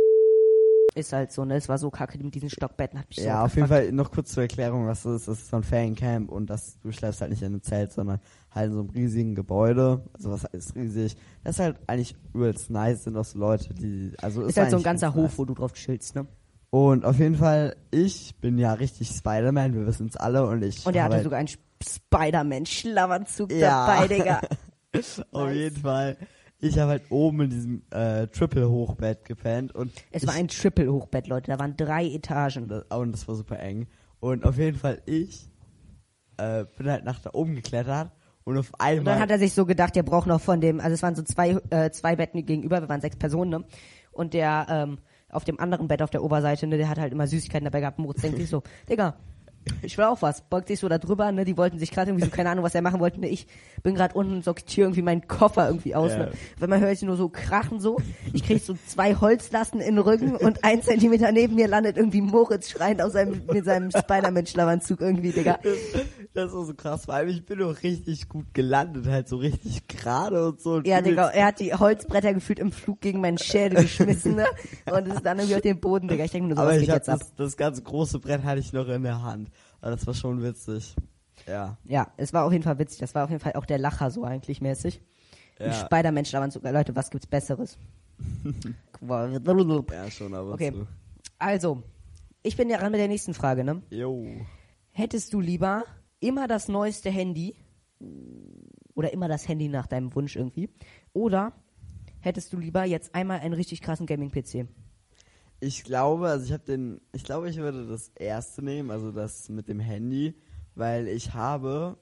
Ist 1.00 1.14
halt 1.14 1.32
so, 1.32 1.46
ne? 1.46 1.56
Es 1.56 1.68
war 1.70 1.78
so 1.78 1.90
kacke 1.90 2.18
mit 2.24 2.36
diesen 2.36 2.50
Stockbetten, 2.50 3.00
hat 3.00 3.08
mich 3.10 3.18
so 3.20 3.24
Ja, 3.26 3.44
auf 3.46 3.56
jeden. 3.56 3.68
Fall 3.68 3.92
noch 3.92 4.12
kurz 4.12 4.32
zur 4.32 4.44
Erklärung, 4.44 4.86
was 4.88 5.04
das 5.04 5.22
ist. 5.22 5.28
Das 5.28 5.40
ist 5.40 5.50
so 5.50 5.58
ein 5.58 5.64
Feriencamp 5.64 6.30
und 6.32 6.50
das, 6.50 6.80
du 6.82 6.92
schläfst 6.92 7.22
halt 7.22 7.32
nicht 7.32 7.42
in 7.42 7.48
einem 7.48 7.62
Zelt, 7.64 7.92
sondern 7.92 8.20
halt 8.54 8.68
in 8.68 8.74
so 8.74 8.80
einem 8.82 8.90
riesigen 8.90 9.36
Gebäude. 9.36 10.04
Also 10.14 10.32
was 10.32 10.44
heißt 10.44 10.76
riesig? 10.76 11.16
Das 11.44 11.56
ist 11.56 11.60
halt 11.60 11.78
eigentlich 11.88 12.16
übelst 12.34 12.70
nice, 12.70 13.04
sind 13.04 13.18
auch 13.18 13.26
so 13.26 13.40
Leute, 13.40 13.74
die, 13.74 14.12
also 14.22 14.44
Ist 14.44 14.58
halt 14.58 14.72
so 14.72 14.78
ein 14.78 14.84
ganzer 14.84 15.08
ganz 15.08 15.16
Hof, 15.16 15.24
nice. 15.32 15.38
wo 15.40 15.46
du 15.46 15.54
drauf 15.54 15.74
chillst, 15.74 16.16
ne? 16.16 16.26
Und 16.72 17.04
auf 17.04 17.18
jeden 17.18 17.36
Fall, 17.36 17.76
ich 17.90 18.36
bin 18.42 18.60
ja 18.60 18.74
richtig 18.74 19.10
Spider-Man, 19.10 19.74
wir 19.74 19.88
wissen 19.88 20.08
es 20.08 20.16
alle 20.16 20.46
und 20.46 20.62
ich. 20.64 20.86
Und 20.86 20.96
er 20.96 21.04
hatte 21.06 21.16
halt, 21.16 21.24
sogar 21.24 21.40
einen 21.40 21.50
Spider-Man-Schlafanzug 21.84 23.52
Ja. 23.52 23.86
dabei, 23.88 24.08
Digga. 24.08 24.42
Auf 25.32 25.46
Nice. 25.50 25.56
jeden 25.56 25.78
Fall, 25.78 26.18
ich 26.62 26.78
habe 26.78 26.92
halt 26.92 27.04
oben 27.10 27.42
in 27.42 27.50
diesem 27.50 27.82
äh, 27.92 28.28
Triple-Hochbett 28.28 29.26
gepennt 29.26 29.74
und 29.74 29.92
Es 30.12 30.28
war 30.28 30.34
ein 30.34 30.48
Triple-Hochbett, 30.48 31.28
Leute. 31.28 31.52
Da 31.52 31.60
waren 31.60 31.76
drei 31.78 32.06
Etagen. 32.06 32.68
Das, 32.68 32.84
und 32.98 33.12
das 33.12 33.28
war 33.28 33.36
super 33.36 33.60
eng. 33.60 33.88
Und 34.20 34.46
auf 34.46 34.58
jeden 34.58 34.78
Fall 34.78 35.02
ich 35.06 35.50
äh, 36.38 36.66
bin 36.78 36.90
halt 36.90 37.06
nach 37.06 37.20
da 37.20 37.32
oben 37.34 37.56
geklettert 37.56 38.12
und 38.44 38.58
auf 38.58 38.72
Und 38.74 38.82
einmal. 38.82 39.14
dann 39.14 39.22
hat 39.24 39.32
er 39.32 39.40
sich 39.40 39.54
so 39.54 39.66
gedacht, 39.66 39.96
der 39.96 40.04
braucht 40.04 40.28
noch 40.28 40.42
von 40.42 40.60
dem, 40.62 40.80
also 40.80 40.94
es 40.94 41.04
waren 41.04 41.16
so 41.16 41.22
zwei, 41.24 41.58
äh, 41.70 41.92
zwei 41.92 42.16
Betten 42.16 42.46
gegenüber, 42.46 42.82
wir 42.82 42.90
waren 42.90 43.02
sechs 43.02 43.16
Personen, 43.18 43.50
ne? 43.52 43.64
Und 44.12 44.34
der, 44.34 44.66
ähm, 44.70 44.98
auf 45.30 45.44
dem 45.44 45.60
anderen 45.60 45.88
Bett 45.88 46.02
auf 46.02 46.10
der 46.10 46.24
Oberseite, 46.24 46.66
ne, 46.68 46.78
der 46.78 46.90
hat 46.90 46.98
halt 46.98 47.14
immer 47.14 47.28
Süßigkeiten 47.28 47.66
dabei 47.66 47.82
gehabt. 47.82 48.00
Moritz 48.00 48.22
denkt 48.22 48.38
sich 48.38 48.50
so, 48.50 48.64
Digga, 48.90 49.16
ich 49.82 49.98
will 49.98 50.06
auch 50.06 50.22
was. 50.22 50.42
Beugt 50.42 50.68
sich 50.68 50.80
so 50.80 50.90
da 50.90 50.98
drüber, 50.98 51.32
ne? 51.32 51.46
Die 51.46 51.58
wollten 51.58 51.80
sich 51.80 51.92
gerade 51.92 52.12
irgendwie 52.12 52.26
so, 52.26 52.32
keine 52.32 52.50
Ahnung, 52.50 52.64
was 52.64 52.76
er 52.76 52.82
machen 52.82 53.00
wollte. 53.00 53.20
Ne? 53.20 53.28
Ich 53.30 53.48
bin 53.84 53.96
gerade 53.96 54.14
unten 54.16 54.34
und 54.34 54.44
sortiere 54.44 54.88
irgendwie 54.88 55.02
meinen 55.02 55.28
Koffer 55.28 55.68
irgendwie 55.68 55.96
aus. 55.96 56.12
Ja. 56.12 56.18
Ne? 56.20 56.32
Wenn 56.58 56.70
man 56.70 56.80
hört 56.82 56.94
ich 56.94 57.02
nur 57.02 57.18
so 57.18 57.30
krachen 57.30 57.80
so. 57.80 57.98
Ich 58.34 58.44
krieg 58.44 58.62
so 58.64 58.76
zwei 58.88 59.16
Holzlasten 59.16 59.80
in 59.82 59.96
den 59.96 60.00
Rücken 60.04 60.36
und 60.36 60.64
ein 60.64 60.82
Zentimeter 60.82 61.32
neben 61.32 61.56
mir 61.56 61.68
landet 61.68 61.98
irgendwie 61.98 62.22
Moritz 62.22 62.70
schreiend 62.70 63.02
aus 63.02 63.14
seinem, 63.14 63.42
mit 63.52 63.66
seinem 63.66 63.92
Spider-Man-Schlafanzug 63.92 65.02
irgendwie, 65.02 65.32
Digga. 65.32 65.60
das 66.34 66.54
war 66.54 66.66
so 66.66 66.74
krass, 66.74 67.06
vor 67.06 67.14
allem 67.14 67.30
ich 67.30 67.46
bin 67.46 67.62
auch 67.64 67.82
richtig 67.84 68.30
gut 68.30 68.54
gelandet, 68.54 69.08
halt 69.08 69.28
so 69.28 69.38
richtig 69.38 69.88
gerade 69.88 70.48
und 70.48 70.62
so. 70.62 70.74
Und 70.76 70.88
Ja, 70.88 71.02
Digga, 71.02 71.30
er 71.30 71.48
hat 71.48 71.60
die 71.60 71.74
Holzbretter 71.74 72.34
gefühlt 72.34 72.60
im 72.60 72.72
Flug 72.72 73.02
gegen 73.02 73.22
meinen 73.22 73.38
Schädel 73.38 73.82
geschmissen, 73.84 74.36
ne? 74.36 74.46
Und 74.92 75.08
ist 75.08 75.26
dann 75.26 75.38
irgendwie 75.40 75.56
auf 75.56 75.62
den 75.62 75.80
Boden, 75.80 76.08
Digga. 76.08 76.24
Ich 76.26 76.32
denke 76.32 76.48
nur 76.48 76.56
so, 76.58 76.62
Aber 76.62 76.72
was 76.72 76.78
ich 76.78 76.86
geht 76.86 76.96
jetzt 76.96 77.10
ab? 77.10 77.20
das, 77.20 77.34
das 77.36 77.58
ganze 77.58 77.82
große 77.82 78.20
Brett 78.20 78.44
hatte 78.44 78.60
ich 78.60 78.74
noch 78.74 78.88
in 78.88 79.04
der 79.04 79.22
Hand. 79.22 79.50
Aber 79.82 79.92
das 79.92 80.06
war 80.06 80.14
schon 80.14 80.42
witzig. 80.44 80.96
Ja. 81.48 81.78
Ja, 81.86 82.12
es 82.18 82.34
war 82.34 82.46
auf 82.46 82.52
jeden 82.52 82.64
Fall 82.64 82.80
witzig. 82.80 83.00
Das 83.00 83.16
war 83.16 83.24
auf 83.24 83.30
jeden 83.30 83.42
Fall 83.42 83.54
auch 83.54 83.66
der 83.66 83.78
Lacher 83.78 84.12
so 84.12 84.24
eigentlich 84.24 84.62
mäßig. 84.62 85.02
Ja. 85.60 85.74
Spider-Mensch 85.74 86.32
da 86.32 86.50
sogar, 86.52 86.72
Leute, 86.72 86.96
was 86.96 87.10
gibt's 87.10 87.28
Besseres? 87.28 87.78
Ja, 89.92 90.12
schon, 90.12 90.34
aber 90.34 90.54
Okay. 90.54 90.72
so. 90.74 90.88
Also, 91.38 91.84
ich 92.44 92.58
bin 92.58 92.70
ja 92.70 92.78
dran 92.78 92.92
mit 92.92 93.00
der 93.00 93.08
nächsten 93.08 93.34
Frage, 93.34 93.64
ne? 93.64 93.82
Jo. 93.90 94.26
Hättest 94.92 95.34
du 95.34 95.40
lieber 95.40 95.84
immer 96.20 96.48
das 96.48 96.68
neueste 96.68 97.10
Handy 97.10 97.56
oder 98.94 99.14
immer 99.14 99.28
das 99.28 99.48
Handy 99.48 99.70
nach 99.70 99.88
deinem 99.88 100.14
Wunsch 100.16 100.36
irgendwie? 100.36 100.70
Oder 101.14 101.54
hättest 102.20 102.52
du 102.52 102.58
lieber 102.58 102.84
jetzt 102.86 103.16
einmal 103.16 103.40
einen 103.40 103.54
richtig 103.54 103.82
krassen 103.82 104.06
Gaming-PC? 104.06 104.68
Ich 105.62 105.84
glaube, 105.84 106.28
also 106.30 106.46
ich 106.46 106.54
habe 106.54 106.64
den, 106.64 107.02
ich 107.12 107.24
glaube, 107.24 107.50
ich 107.50 107.58
würde 107.58 107.86
das 107.88 108.10
erste 108.16 108.64
nehmen, 108.64 108.92
also 108.92 109.12
das 109.12 109.50
mit 109.50 109.68
dem 109.68 109.80
Handy, 109.80 110.34
weil 110.76 111.08
ich 111.08 111.34
habe 111.34 111.98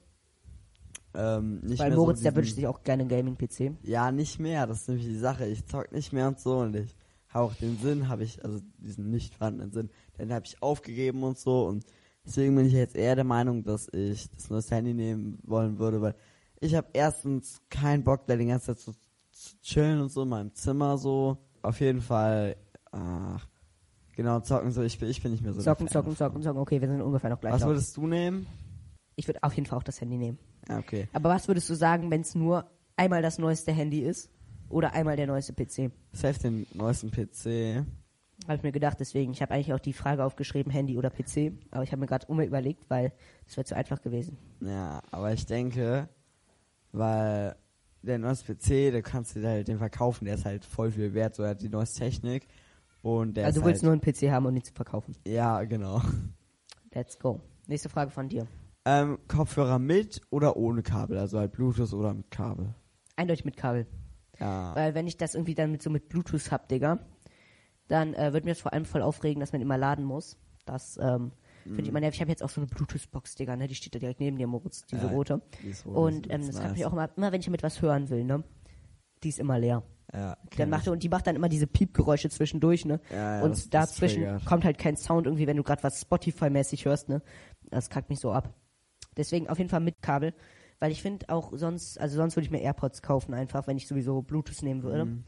ähm, 1.14 1.60
nicht 1.60 1.78
Weil 1.80 1.88
mehr 1.90 1.98
Moritz, 1.98 2.18
so 2.18 2.22
der 2.24 2.32
diesen- 2.32 2.36
wünscht 2.42 2.54
sich 2.54 2.66
auch 2.66 2.82
gerne 2.82 3.02
einen 3.02 3.08
Gaming-PC. 3.10 3.72
Ja, 3.82 4.12
nicht 4.12 4.38
mehr, 4.38 4.66
das 4.66 4.82
ist 4.82 4.88
nämlich 4.88 5.06
die 5.06 5.16
Sache. 5.18 5.46
Ich 5.46 5.64
zock 5.66 5.90
nicht 5.92 6.12
mehr 6.12 6.28
und 6.28 6.38
so 6.38 6.58
und 6.60 6.76
ich 6.76 6.94
habe 7.28 7.46
auch 7.46 7.54
den 7.54 7.76
Sinn, 7.78 8.08
habe 8.08 8.24
ich, 8.24 8.44
also 8.44 8.60
diesen 8.78 9.10
nicht 9.10 9.34
vorhandenen 9.34 9.72
Sinn, 9.72 9.90
den 10.18 10.32
habe 10.32 10.46
ich 10.46 10.62
aufgegeben 10.62 11.22
und 11.24 11.38
so 11.38 11.66
und 11.66 11.84
deswegen 12.24 12.54
bin 12.54 12.66
ich 12.66 12.72
jetzt 12.74 12.94
eher 12.94 13.16
der 13.16 13.24
Meinung, 13.24 13.64
dass 13.64 13.88
ich 13.92 14.30
das 14.30 14.50
neueste 14.50 14.76
Handy 14.76 14.94
nehmen 14.94 15.38
wollen 15.42 15.78
würde, 15.78 16.00
weil 16.00 16.14
ich 16.60 16.74
habe 16.74 16.88
erstens 16.92 17.60
keinen 17.70 18.04
Bock, 18.04 18.26
da 18.26 18.36
die 18.36 18.46
ganze 18.46 18.66
Zeit 18.66 18.78
so 18.78 18.92
zu 19.32 19.56
chillen 19.62 20.00
und 20.00 20.10
so 20.10 20.22
in 20.22 20.28
meinem 20.28 20.54
Zimmer 20.54 20.98
so. 20.98 21.38
Auf 21.62 21.80
jeden 21.80 22.00
Fall, 22.00 22.56
ach, 22.92 23.46
genau, 24.16 24.40
zocken 24.40 24.70
so, 24.70 24.82
ich 24.82 24.98
bin, 24.98 25.08
ich 25.08 25.22
bin 25.22 25.32
nicht 25.32 25.42
mehr 25.42 25.52
so 25.52 25.62
Zocken, 25.62 25.88
zocken, 25.88 26.16
zocken, 26.16 26.42
zocken. 26.42 26.60
Okay, 26.60 26.80
wir 26.80 26.88
sind 26.88 27.00
ungefähr 27.00 27.30
noch 27.30 27.40
gleich. 27.40 27.54
Was 27.54 27.62
drauf. 27.62 27.70
würdest 27.70 27.96
du 27.96 28.06
nehmen? 28.06 28.46
Ich 29.16 29.26
würde 29.26 29.42
auf 29.42 29.54
jeden 29.54 29.66
Fall 29.66 29.78
auch 29.78 29.82
das 29.84 30.00
Handy 30.00 30.16
nehmen. 30.16 30.38
Ja, 30.68 30.78
okay. 30.78 31.08
Aber 31.12 31.30
was 31.30 31.48
würdest 31.48 31.68
du 31.70 31.74
sagen, 31.74 32.10
wenn 32.10 32.20
es 32.20 32.34
nur 32.34 32.70
einmal 32.96 33.22
das 33.22 33.38
neueste 33.38 33.72
Handy 33.72 34.00
ist 34.00 34.30
oder 34.68 34.92
einmal 34.92 35.16
der 35.16 35.26
neueste 35.26 35.52
PC? 35.52 35.90
Safe 36.12 36.38
den 36.38 36.66
neuesten 36.74 37.10
PC. 37.10 37.84
Habe 38.46 38.56
ich 38.56 38.62
mir 38.62 38.72
gedacht, 38.72 38.98
deswegen. 39.00 39.32
Ich 39.32 39.42
habe 39.42 39.54
eigentlich 39.54 39.72
auch 39.72 39.80
die 39.80 39.92
Frage 39.92 40.24
aufgeschrieben, 40.24 40.70
Handy 40.70 40.96
oder 40.96 41.10
PC. 41.10 41.52
Aber 41.70 41.82
ich 41.82 41.90
habe 41.90 42.00
mir 42.00 42.06
gerade 42.06 42.26
überlegt, 42.32 42.88
weil 42.88 43.12
das 43.46 43.56
wäre 43.56 43.64
zu 43.64 43.74
einfach 43.74 44.00
gewesen. 44.00 44.38
Ja, 44.60 45.02
aber 45.10 45.32
ich 45.32 45.46
denke, 45.46 46.08
weil 46.92 47.56
der 48.02 48.18
neueste 48.18 48.54
PC, 48.54 48.92
da 48.92 49.00
kannst 49.00 49.36
du 49.36 49.46
halt 49.46 49.68
den 49.68 49.78
verkaufen, 49.78 50.24
der 50.24 50.34
ist 50.34 50.44
halt 50.44 50.64
voll 50.64 50.90
viel 50.90 51.14
wert, 51.14 51.34
so 51.34 51.42
er 51.42 51.50
hat 51.50 51.62
die 51.62 51.68
neueste 51.68 51.98
Technik 51.98 52.46
und 53.16 53.34
der 53.36 53.46
also 53.46 53.60
du 53.60 53.66
willst 53.66 53.82
halt, 53.82 53.84
nur 53.84 53.92
einen 53.92 54.00
PC 54.00 54.30
haben 54.32 54.46
und 54.46 54.56
ihn 54.56 54.64
zu 54.64 54.72
verkaufen. 54.72 55.16
Ja, 55.26 55.62
genau. 55.64 56.02
Let's 56.92 57.18
go. 57.18 57.40
Nächste 57.66 57.88
Frage 57.88 58.10
von 58.10 58.28
dir. 58.28 58.46
Ähm, 58.84 59.18
Kopfhörer 59.28 59.78
mit 59.78 60.22
oder 60.30 60.56
ohne 60.56 60.82
Kabel, 60.82 61.18
also 61.18 61.38
halt 61.38 61.52
Bluetooth 61.52 61.92
oder 61.92 62.14
mit 62.14 62.30
Kabel. 62.30 62.74
Eindeutig 63.16 63.44
mit 63.44 63.56
Kabel. 63.56 63.86
Ja. 64.40 64.74
Weil 64.74 64.94
wenn 64.94 65.06
ich 65.06 65.16
das 65.16 65.34
irgendwie 65.34 65.54
dann 65.54 65.70
mit 65.70 65.82
so 65.82 65.90
mit 65.90 66.08
Bluetooth 66.08 66.50
hab, 66.50 66.68
Digga, 66.68 66.98
dann 67.88 68.14
äh, 68.14 68.32
wird 68.32 68.44
mir 68.44 68.52
das 68.52 68.60
vor 68.60 68.72
allem 68.72 68.84
voll 68.84 69.02
aufregen, 69.02 69.40
dass 69.40 69.52
man 69.52 69.60
immer 69.60 69.76
laden 69.76 70.04
muss. 70.04 70.38
Das 70.64 70.98
ähm, 71.02 71.32
finde 71.64 71.82
ich 71.82 71.88
immer 71.88 72.00
nervig. 72.00 72.18
Ich 72.18 72.20
habe 72.20 72.30
jetzt 72.30 72.42
auch 72.42 72.48
so 72.50 72.60
eine 72.60 72.68
Bluetooth-Box, 72.68 73.34
Digga, 73.34 73.56
ne? 73.56 73.66
Die 73.66 73.74
steht 73.74 73.94
da 73.94 73.98
direkt 73.98 74.20
neben 74.20 74.36
dir, 74.36 74.46
Moritz, 74.46 74.84
diese 74.86 75.06
Ja, 75.06 75.08
rote. 75.12 75.42
die 75.62 75.70
ist 75.70 75.84
rot, 75.86 75.96
Und 75.96 76.30
ähm, 76.30 76.46
das 76.46 76.54
nice. 76.54 76.62
kann 76.62 76.72
mich 76.72 76.86
auch 76.86 76.92
immer, 76.92 77.10
immer 77.16 77.32
wenn 77.32 77.40
ich 77.40 77.46
damit 77.46 77.62
was 77.62 77.82
hören 77.82 78.08
will, 78.10 78.24
ne? 78.24 78.44
Die 79.22 79.28
ist 79.30 79.38
immer 79.38 79.58
leer. 79.58 79.82
Ja, 80.12 80.38
Dann 80.56 80.70
macht 80.70 80.88
und 80.88 81.02
die 81.02 81.08
macht 81.10 81.26
dann 81.26 81.36
immer 81.36 81.50
diese 81.50 81.66
Piepgeräusche 81.66 82.30
zwischendurch, 82.30 82.86
ne? 82.86 82.98
Ja, 83.10 83.38
ja, 83.38 83.44
und 83.44 83.74
dazwischen 83.74 84.42
kommt 84.46 84.64
halt 84.64 84.78
kein 84.78 84.96
Sound 84.96 85.26
irgendwie, 85.26 85.46
wenn 85.46 85.56
du 85.58 85.62
gerade 85.62 85.82
was 85.82 86.00
Spotify-mäßig 86.00 86.86
hörst, 86.86 87.08
ne? 87.10 87.20
Das 87.70 87.90
kackt 87.90 88.08
mich 88.08 88.18
so 88.20 88.32
ab. 88.32 88.54
Deswegen 89.18 89.48
auf 89.48 89.58
jeden 89.58 89.68
Fall 89.68 89.80
mit 89.80 90.00
Kabel, 90.00 90.32
weil 90.78 90.92
ich 90.92 91.02
finde 91.02 91.28
auch 91.28 91.50
sonst, 91.54 92.00
also 92.00 92.16
sonst 92.16 92.36
würde 92.36 92.46
ich 92.46 92.50
mir 92.50 92.60
AirPods 92.62 93.02
kaufen 93.02 93.34
einfach, 93.34 93.66
wenn 93.66 93.76
ich 93.76 93.86
sowieso 93.86 94.22
Bluetooth 94.22 94.62
nehmen 94.62 94.82
würde. 94.82 95.04
Mhm. 95.04 95.24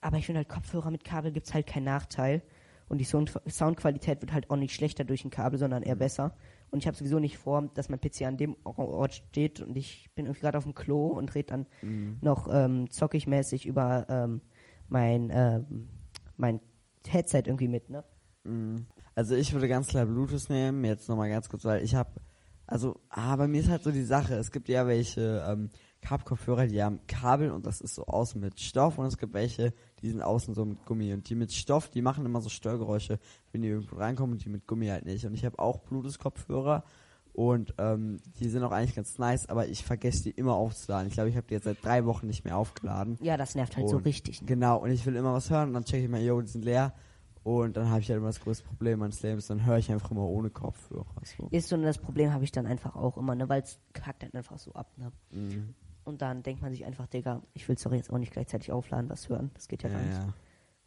Aber 0.00 0.18
ich 0.18 0.26
finde 0.26 0.38
halt 0.38 0.48
Kopfhörer 0.48 0.90
mit 0.90 1.02
Kabel 1.04 1.32
gibt's 1.32 1.52
halt 1.54 1.66
keinen 1.66 1.84
Nachteil. 1.84 2.42
Und 2.88 2.98
die 2.98 3.04
Sound 3.04 3.32
Soundqualität 3.48 4.20
wird 4.20 4.32
halt 4.32 4.50
auch 4.50 4.56
nicht 4.56 4.74
schlechter 4.74 5.04
durch 5.04 5.24
ein 5.24 5.30
Kabel, 5.30 5.58
sondern 5.58 5.82
Mhm. 5.82 5.88
eher 5.88 5.96
besser. 5.96 6.36
Und 6.72 6.78
ich 6.78 6.86
habe 6.86 6.96
sowieso 6.96 7.18
nicht 7.18 7.36
vor, 7.36 7.70
dass 7.74 7.90
mein 7.90 8.00
PC 8.00 8.22
an 8.22 8.38
dem 8.38 8.56
Ort 8.64 9.12
steht 9.12 9.60
und 9.60 9.76
ich 9.76 10.08
bin 10.14 10.24
irgendwie 10.24 10.40
gerade 10.40 10.56
auf 10.56 10.64
dem 10.64 10.74
Klo 10.74 11.08
und 11.08 11.34
red 11.34 11.50
dann 11.50 11.66
Mhm. 11.82 12.16
noch 12.22 12.48
ähm, 12.50 12.90
zockig 12.90 13.26
mäßig 13.26 13.66
über 13.66 14.06
ähm, 14.08 14.40
mein, 14.88 15.30
ähm, 15.32 15.88
mein 16.38 16.60
Headset 17.06 17.42
irgendwie 17.44 17.68
mit, 17.68 17.90
ne? 17.90 18.04
Mhm. 18.44 18.86
Also 19.14 19.34
ich 19.36 19.52
würde 19.52 19.68
ganz 19.68 19.88
klar 19.88 20.06
Bluetooth 20.06 20.48
nehmen, 20.48 20.82
jetzt 20.86 21.10
nochmal 21.10 21.28
ganz 21.28 21.50
kurz, 21.50 21.66
weil 21.66 21.84
ich 21.84 21.94
habe, 21.94 22.10
also, 22.66 22.98
ah, 23.10 23.36
bei 23.36 23.46
mir 23.48 23.60
ist 23.60 23.68
halt 23.68 23.82
so 23.82 23.90
die 23.90 24.02
Sache, 24.04 24.34
es 24.36 24.50
gibt 24.50 24.70
ja 24.70 24.86
welche 24.86 25.44
ähm, 25.46 25.68
Kabelkopfhörer, 26.00 26.66
die 26.68 26.82
haben 26.82 27.00
Kabel 27.06 27.50
und 27.50 27.66
das 27.66 27.82
ist 27.82 27.94
so 27.96 28.06
außen 28.06 28.40
mit 28.40 28.58
Stoff 28.58 28.96
und 28.96 29.04
es 29.04 29.18
gibt 29.18 29.34
welche, 29.34 29.74
die 30.02 30.10
sind 30.10 30.22
außen 30.22 30.54
so 30.54 30.64
mit 30.64 30.84
Gummi 30.84 31.12
und 31.12 31.28
die 31.28 31.34
mit 31.34 31.52
Stoff, 31.52 31.88
die 31.88 32.02
machen 32.02 32.26
immer 32.26 32.40
so 32.40 32.48
Störgeräusche, 32.48 33.18
wenn 33.52 33.62
die 33.62 33.68
irgendwo 33.68 33.96
reinkommen 33.96 34.34
und 34.34 34.44
die 34.44 34.48
mit 34.48 34.66
Gummi 34.66 34.88
halt 34.88 35.04
nicht. 35.04 35.24
Und 35.24 35.34
ich 35.34 35.44
habe 35.44 35.58
auch 35.58 35.78
Bluetooth-Kopfhörer 35.78 36.84
und 37.32 37.74
ähm, 37.78 38.18
die 38.38 38.48
sind 38.48 38.62
auch 38.62 38.72
eigentlich 38.72 38.94
ganz 38.94 39.18
nice, 39.18 39.48
aber 39.48 39.66
ich 39.66 39.84
vergesse 39.84 40.24
die 40.24 40.30
immer 40.30 40.54
aufzuladen. 40.54 41.08
Ich 41.08 41.14
glaube, 41.14 41.30
ich 41.30 41.36
habe 41.36 41.46
die 41.46 41.54
jetzt 41.54 41.64
seit 41.64 41.82
drei 41.82 42.04
Wochen 42.04 42.26
nicht 42.26 42.44
mehr 42.44 42.56
aufgeladen. 42.56 43.16
Ja, 43.22 43.36
das 43.36 43.54
nervt 43.54 43.76
halt 43.76 43.88
so 43.88 43.96
Und 43.96 44.04
richtig. 44.04 44.42
Ne? 44.42 44.48
Genau, 44.48 44.78
und 44.78 44.90
ich 44.90 45.06
will 45.06 45.16
immer 45.16 45.32
was 45.32 45.48
hören 45.48 45.68
und 45.68 45.74
dann 45.74 45.84
checke 45.84 46.04
ich 46.04 46.10
mal, 46.10 46.20
yo, 46.20 46.40
die 46.40 46.48
sind 46.48 46.64
leer. 46.64 46.92
Und 47.44 47.76
dann 47.76 47.90
habe 47.90 48.00
ich 48.00 48.08
halt 48.08 48.18
immer 48.18 48.28
das 48.28 48.40
größte 48.40 48.64
Problem 48.64 49.00
meines 49.00 49.20
Lebens, 49.22 49.48
dann 49.48 49.64
höre 49.66 49.78
ich 49.78 49.90
einfach 49.90 50.12
immer 50.12 50.22
ohne 50.22 50.50
Kopfhörer. 50.50 51.06
So. 51.24 51.48
Ist 51.50 51.68
so, 51.68 51.76
und 51.76 51.82
das 51.82 51.98
Problem 51.98 52.32
habe 52.32 52.44
ich 52.44 52.52
dann 52.52 52.66
einfach 52.66 52.94
auch 52.94 53.16
immer, 53.16 53.34
ne? 53.34 53.48
Weil 53.48 53.62
es 53.62 53.80
kackt 53.94 54.22
dann 54.22 54.32
einfach 54.34 54.58
so 54.58 54.72
ab, 54.74 54.92
ne? 54.96 55.10
Mhm. 55.30 55.74
Und 56.04 56.20
dann 56.22 56.42
denkt 56.42 56.62
man 56.62 56.72
sich 56.72 56.84
einfach, 56.84 57.06
Digga, 57.06 57.42
ich 57.54 57.68
will 57.68 57.76
doch 57.76 57.92
jetzt 57.92 58.12
auch 58.12 58.18
nicht 58.18 58.32
gleichzeitig 58.32 58.72
aufladen, 58.72 59.08
was 59.08 59.28
hören. 59.28 59.50
Das 59.54 59.68
geht 59.68 59.82
ja, 59.82 59.88
Ja, 59.88 59.96
gar 59.96 60.04
nicht. 60.04 60.18
ja. 60.18 60.34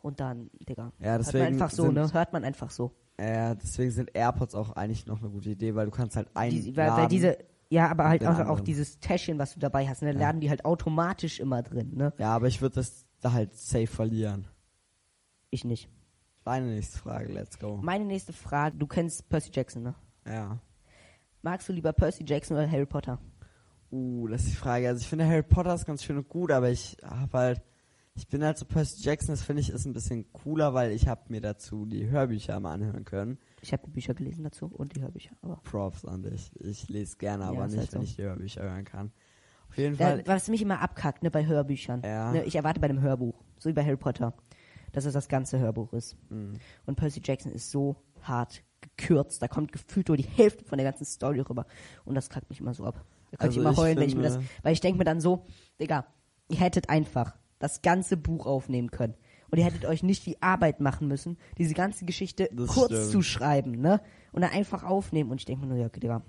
Und 0.01 0.19
dann, 0.19 0.49
Digga, 0.67 0.91
Ja, 0.99 1.11
hört 1.11 1.19
deswegen 1.21 1.43
man 1.45 1.53
einfach 1.53 1.71
so, 1.71 1.91
ne? 1.91 2.13
Hört 2.13 2.33
man 2.33 2.43
einfach 2.43 2.69
so. 2.69 2.91
Ja, 3.19 3.55
deswegen 3.55 3.91
sind 3.91 4.11
AirPods 4.13 4.53
auch 4.55 4.71
eigentlich 4.73 5.05
noch 5.05 5.19
eine 5.21 5.29
gute 5.29 5.49
Idee, 5.51 5.73
weil 5.73 5.85
du 5.85 5.91
kannst 5.91 6.15
halt 6.17 6.27
einladen. 6.35 6.63
Die, 6.65 6.77
weil, 6.77 6.91
weil 6.91 7.07
diese, 7.07 7.37
ja, 7.69 7.89
aber 7.89 8.09
halt 8.09 8.25
auch, 8.27 8.39
auch 8.39 8.59
dieses 8.59 8.99
Täschchen, 8.99 9.39
was 9.39 9.53
du 9.53 9.59
dabei 9.59 9.87
hast, 9.87 10.01
ne? 10.01 10.11
Ja. 10.13 10.19
Laden 10.19 10.41
die 10.41 10.49
halt 10.49 10.65
automatisch 10.65 11.39
immer 11.39 11.63
drin, 11.63 11.95
ne? 11.95 12.13
ja, 12.17 12.35
aber 12.35 12.47
ich 12.47 12.61
würde 12.61 12.75
das 12.75 13.05
da 13.21 13.31
halt 13.31 13.55
safe 13.55 13.87
verlieren. 13.87 14.47
Ich 15.49 15.63
nicht. 15.63 15.89
Deine 16.43 16.67
nächste 16.67 16.99
Frage, 16.99 17.31
let's 17.31 17.57
go. 17.57 17.79
Meine 17.81 18.05
nächste 18.05 18.33
Frage, 18.33 18.77
du 18.77 18.85
kennst 18.85 19.27
Percy 19.29 19.49
Jackson, 19.51 19.81
ne? 19.81 19.95
Ja. 20.27 20.59
Magst 21.41 21.67
du 21.69 21.73
lieber 21.73 21.93
Percy 21.93 22.23
Jackson 22.27 22.57
oder 22.57 22.69
Harry 22.69 22.85
Potter? 22.85 23.19
Uh, 23.91 24.27
das 24.27 24.43
ist 24.43 24.51
die 24.51 24.55
Frage. 24.55 24.87
Also 24.87 25.01
ich 25.01 25.07
finde 25.07 25.25
Harry 25.27 25.43
Potter 25.43 25.73
ist 25.73 25.85
ganz 25.85 26.03
schön 26.03 26.17
und 26.17 26.27
gut, 26.27 26.51
aber 26.51 26.69
ich 26.69 26.97
habe 27.03 27.37
halt, 27.37 27.61
Ich 28.17 28.27
bin 28.27 28.43
halt 28.43 28.57
so 28.57 28.65
Percy 28.65 29.03
Jackson, 29.03 29.33
das 29.33 29.41
finde 29.43 29.61
ich 29.61 29.69
ist 29.69 29.85
ein 29.85 29.91
bisschen 29.93 30.31
cooler, 30.31 30.73
weil 30.73 30.91
ich 30.91 31.07
habe 31.07 31.21
mir 31.27 31.41
dazu 31.41 31.85
die 31.85 32.07
Hörbücher 32.09 32.59
mal 32.61 32.73
anhören 32.73 33.03
können. 33.03 33.37
Ich 33.61 33.73
habe 33.73 33.83
die 33.85 33.91
Bücher 33.91 34.13
gelesen 34.13 34.43
dazu 34.43 34.67
und 34.67 34.95
die 34.95 35.01
Hörbücher. 35.01 35.35
Aber 35.41 35.57
Props 35.63 36.05
an 36.05 36.23
dich. 36.23 36.49
Ich 36.59 36.87
lese 36.87 37.17
gerne, 37.17 37.43
Ja, 37.43 37.49
aber 37.49 37.65
ist 37.65 37.71
nicht, 37.73 37.79
halt 37.81 37.93
wenn 37.93 38.01
so. 38.01 38.05
ich 38.05 38.15
die 38.15 38.23
Hörbücher 38.23 38.63
hören 38.63 38.85
kann. 38.85 39.11
Auf 39.69 39.77
jeden 39.77 39.97
Da, 39.97 40.05
Fall. 40.11 40.23
was 40.27 40.47
mich 40.47 40.61
immer 40.61 40.79
abkackt, 40.81 41.23
ne, 41.23 41.31
bei 41.31 41.45
Hörbüchern. 41.45 42.01
Ja. 42.05 42.31
Ne, 42.31 42.43
ich 42.45 42.55
erwarte 42.55 42.79
bei 42.79 42.87
einem 42.87 43.01
Hörbuch, 43.01 43.43
so 43.59 43.67
wie 43.69 43.73
bei 43.73 43.83
Harry 43.83 43.97
Potter, 43.97 44.33
dass 44.93 45.03
es 45.05 45.13
das 45.13 45.27
ganze 45.27 45.59
Hörbuch 45.59 45.91
ist. 45.93 46.15
Mhm. 46.29 46.53
Und 46.85 46.95
Percy 46.95 47.21
Jackson 47.23 47.51
ist 47.51 47.69
so 47.69 47.97
hart 48.21 48.63
gekürzt. 48.79 49.41
Da 49.41 49.47
kommt 49.49 49.73
gefühlt 49.73 50.07
nur 50.07 50.15
die 50.15 50.23
Hälfte 50.23 50.63
von 50.63 50.77
der 50.77 50.85
ganzen 50.89 51.03
Story 51.05 51.41
rüber. 51.41 51.65
Und 52.05 52.15
das 52.15 52.29
kackt 52.29 52.49
mich 52.49 52.61
immer 52.61 52.73
so 52.73 52.85
ab. 52.85 53.03
Da 53.31 53.37
kann 53.37 53.47
Also 53.49 53.59
ich 53.59 53.65
immer 53.65 53.75
heulen, 53.75 53.97
wenn 53.97 54.07
ich 54.07 54.15
mir 54.15 54.23
das. 54.23 54.39
Weil 54.63 54.73
ich 54.73 54.81
denke 54.81 54.97
mir 54.97 55.03
dann 55.05 55.19
so, 55.21 55.45
Digga, 55.79 56.05
ihr 56.49 56.57
hättet 56.59 56.89
einfach 56.89 57.35
das 57.59 57.81
ganze 57.81 58.17
Buch 58.17 58.45
aufnehmen 58.45 58.91
können. 58.91 59.15
Und 59.51 59.57
ihr 59.59 59.65
hättet 59.65 59.85
euch 59.85 60.03
nicht 60.03 60.25
die 60.25 60.41
Arbeit 60.41 60.79
machen 60.81 61.07
müssen, 61.07 61.37
diese 61.57 61.73
ganze 61.73 62.05
Geschichte 62.05 62.49
Das 62.51 62.67
kurz 62.67 62.91
stimmt. 62.93 63.11
zu 63.11 63.21
schreiben, 63.21 63.71
ne? 63.79 64.01
Und 64.31 64.41
dann 64.41 64.51
einfach 64.51 64.83
aufnehmen. 64.83 65.31
Und 65.31 65.39
ich 65.39 65.45
denke 65.45 65.61
mir 65.65 65.67
nur, 65.69 65.77
ja, 65.77 65.85
okay, 65.87 65.99
Digga. 65.99 66.21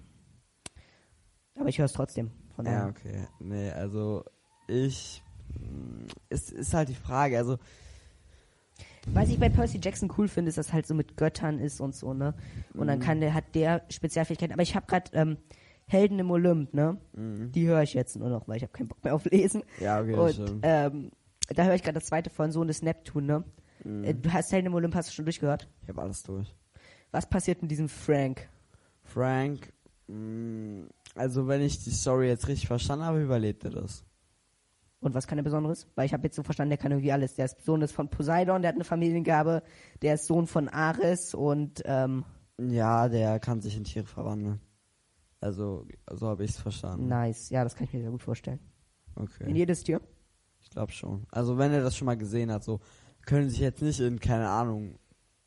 Aber 1.58 1.68
ich 1.68 1.78
höre 1.78 1.86
es 1.86 1.92
trotzdem. 1.92 2.30
Von 2.54 2.64
daher. 2.64 2.78
Ja, 2.80 2.88
okay. 2.88 3.26
Nee, 3.40 3.70
also 3.70 4.24
ich. 4.68 5.22
mh, 5.58 6.06
Es 6.28 6.50
ist 6.50 6.74
halt 6.74 6.88
die 6.88 6.94
Frage, 6.94 7.38
also 7.38 7.58
Was 9.08 9.28
ich 9.28 9.38
bei 9.38 9.48
Percy 9.48 9.78
Jackson 9.82 10.12
cool 10.18 10.28
finde, 10.28 10.48
ist, 10.48 10.58
dass 10.58 10.72
halt 10.72 10.86
so 10.86 10.94
mit 10.94 11.16
Göttern 11.16 11.58
ist 11.58 11.80
und 11.80 11.94
so, 11.94 12.12
ne? 12.12 12.34
Und 12.74 12.82
Mhm. 12.82 12.86
dann 12.88 13.00
kann 13.00 13.20
der, 13.20 13.34
hat 13.34 13.54
der 13.54 13.82
Spezialfähigkeiten. 13.88 14.52
Aber 14.52 14.62
ich 14.62 14.74
habe 14.74 14.86
gerade 14.86 15.10
ähm, 15.14 15.36
Helden 15.88 16.18
im 16.18 16.30
Olymp, 16.30 16.74
ne? 16.74 16.98
Mhm. 17.14 17.52
Die 17.52 17.66
höre 17.66 17.82
ich 17.82 17.94
jetzt 17.94 18.16
nur 18.16 18.28
noch, 18.28 18.48
weil 18.48 18.56
ich 18.56 18.62
habe 18.62 18.72
keinen 18.72 18.88
Bock 18.88 19.02
mehr 19.04 19.14
auf 19.14 19.24
Lesen. 19.26 19.62
Ja, 19.80 20.00
okay, 20.00 20.14
und 20.14 20.32
stimmt. 20.32 20.60
ähm, 20.62 21.10
da 21.48 21.64
höre 21.64 21.74
ich 21.74 21.82
gerade 21.82 21.94
das 21.94 22.06
zweite 22.06 22.28
von 22.30 22.50
Sohn 22.50 22.66
des 22.66 22.82
Neptun, 22.82 23.26
ne? 23.26 23.44
Mhm. 23.84 24.04
Äh, 24.04 24.14
du 24.14 24.32
hast 24.32 24.50
Helden 24.52 24.66
im 24.66 24.74
Olymp, 24.74 24.94
hast 24.94 25.10
du 25.10 25.12
schon 25.14 25.24
durchgehört? 25.24 25.68
ich 25.82 25.88
habe 25.88 26.02
alles 26.02 26.22
durch. 26.24 26.54
Was 27.12 27.28
passiert 27.28 27.62
mit 27.62 27.70
diesem 27.70 27.88
Frank? 27.88 28.48
Frank, 29.04 29.72
mh, 30.08 30.88
also 31.14 31.46
wenn 31.46 31.62
ich 31.62 31.82
die 31.84 31.90
Story 31.90 32.26
jetzt 32.26 32.48
richtig 32.48 32.66
verstanden 32.66 33.04
habe, 33.04 33.22
überlebt 33.22 33.64
er 33.64 33.70
das. 33.70 34.04
Und 34.98 35.14
was 35.14 35.28
kann 35.28 35.38
er 35.38 35.44
Besonderes? 35.44 35.86
Weil 35.94 36.06
ich 36.06 36.12
habe 36.12 36.24
jetzt 36.24 36.34
so 36.34 36.42
verstanden, 36.42 36.70
der 36.70 36.78
kann 36.78 36.90
irgendwie 36.90 37.12
alles. 37.12 37.36
Der 37.36 37.44
ist 37.44 37.64
Sohn 37.64 37.78
des 37.80 37.92
von 37.92 38.08
Poseidon, 38.08 38.62
der 38.62 38.70
hat 38.70 38.74
eine 38.74 38.84
Familiengabe, 38.84 39.62
der 40.02 40.14
ist 40.14 40.26
Sohn 40.26 40.48
von 40.48 40.68
Ares 40.68 41.32
und 41.34 41.82
ähm, 41.84 42.24
Ja, 42.58 43.08
der 43.08 43.38
kann 43.38 43.60
sich 43.60 43.76
in 43.76 43.84
Tiere 43.84 44.06
verwandeln. 44.06 44.60
Also, 45.40 45.86
so 46.12 46.28
habe 46.28 46.44
ich 46.44 46.50
es 46.52 46.56
verstanden. 46.58 47.08
nice. 47.08 47.50
Ja, 47.50 47.62
das 47.64 47.74
kann 47.74 47.84
ich 47.84 47.92
mir 47.92 48.00
sehr 48.02 48.10
gut 48.10 48.22
vorstellen. 48.22 48.58
In 49.16 49.22
Okay. 49.24 49.52
jedes 49.52 49.82
Tier? 49.84 50.00
Ich 50.62 50.70
glaube 50.70 50.92
schon. 50.92 51.26
Also, 51.30 51.56
wenn 51.58 51.72
er 51.72 51.82
das 51.82 51.96
schon 51.96 52.06
mal 52.06 52.16
gesehen 52.16 52.50
hat, 52.50 52.64
so, 52.64 52.80
können 53.24 53.48
sich 53.48 53.60
jetzt 53.60 53.82
nicht 53.82 54.00
in, 54.00 54.18
keine 54.20 54.48
Ahnung, 54.48 54.98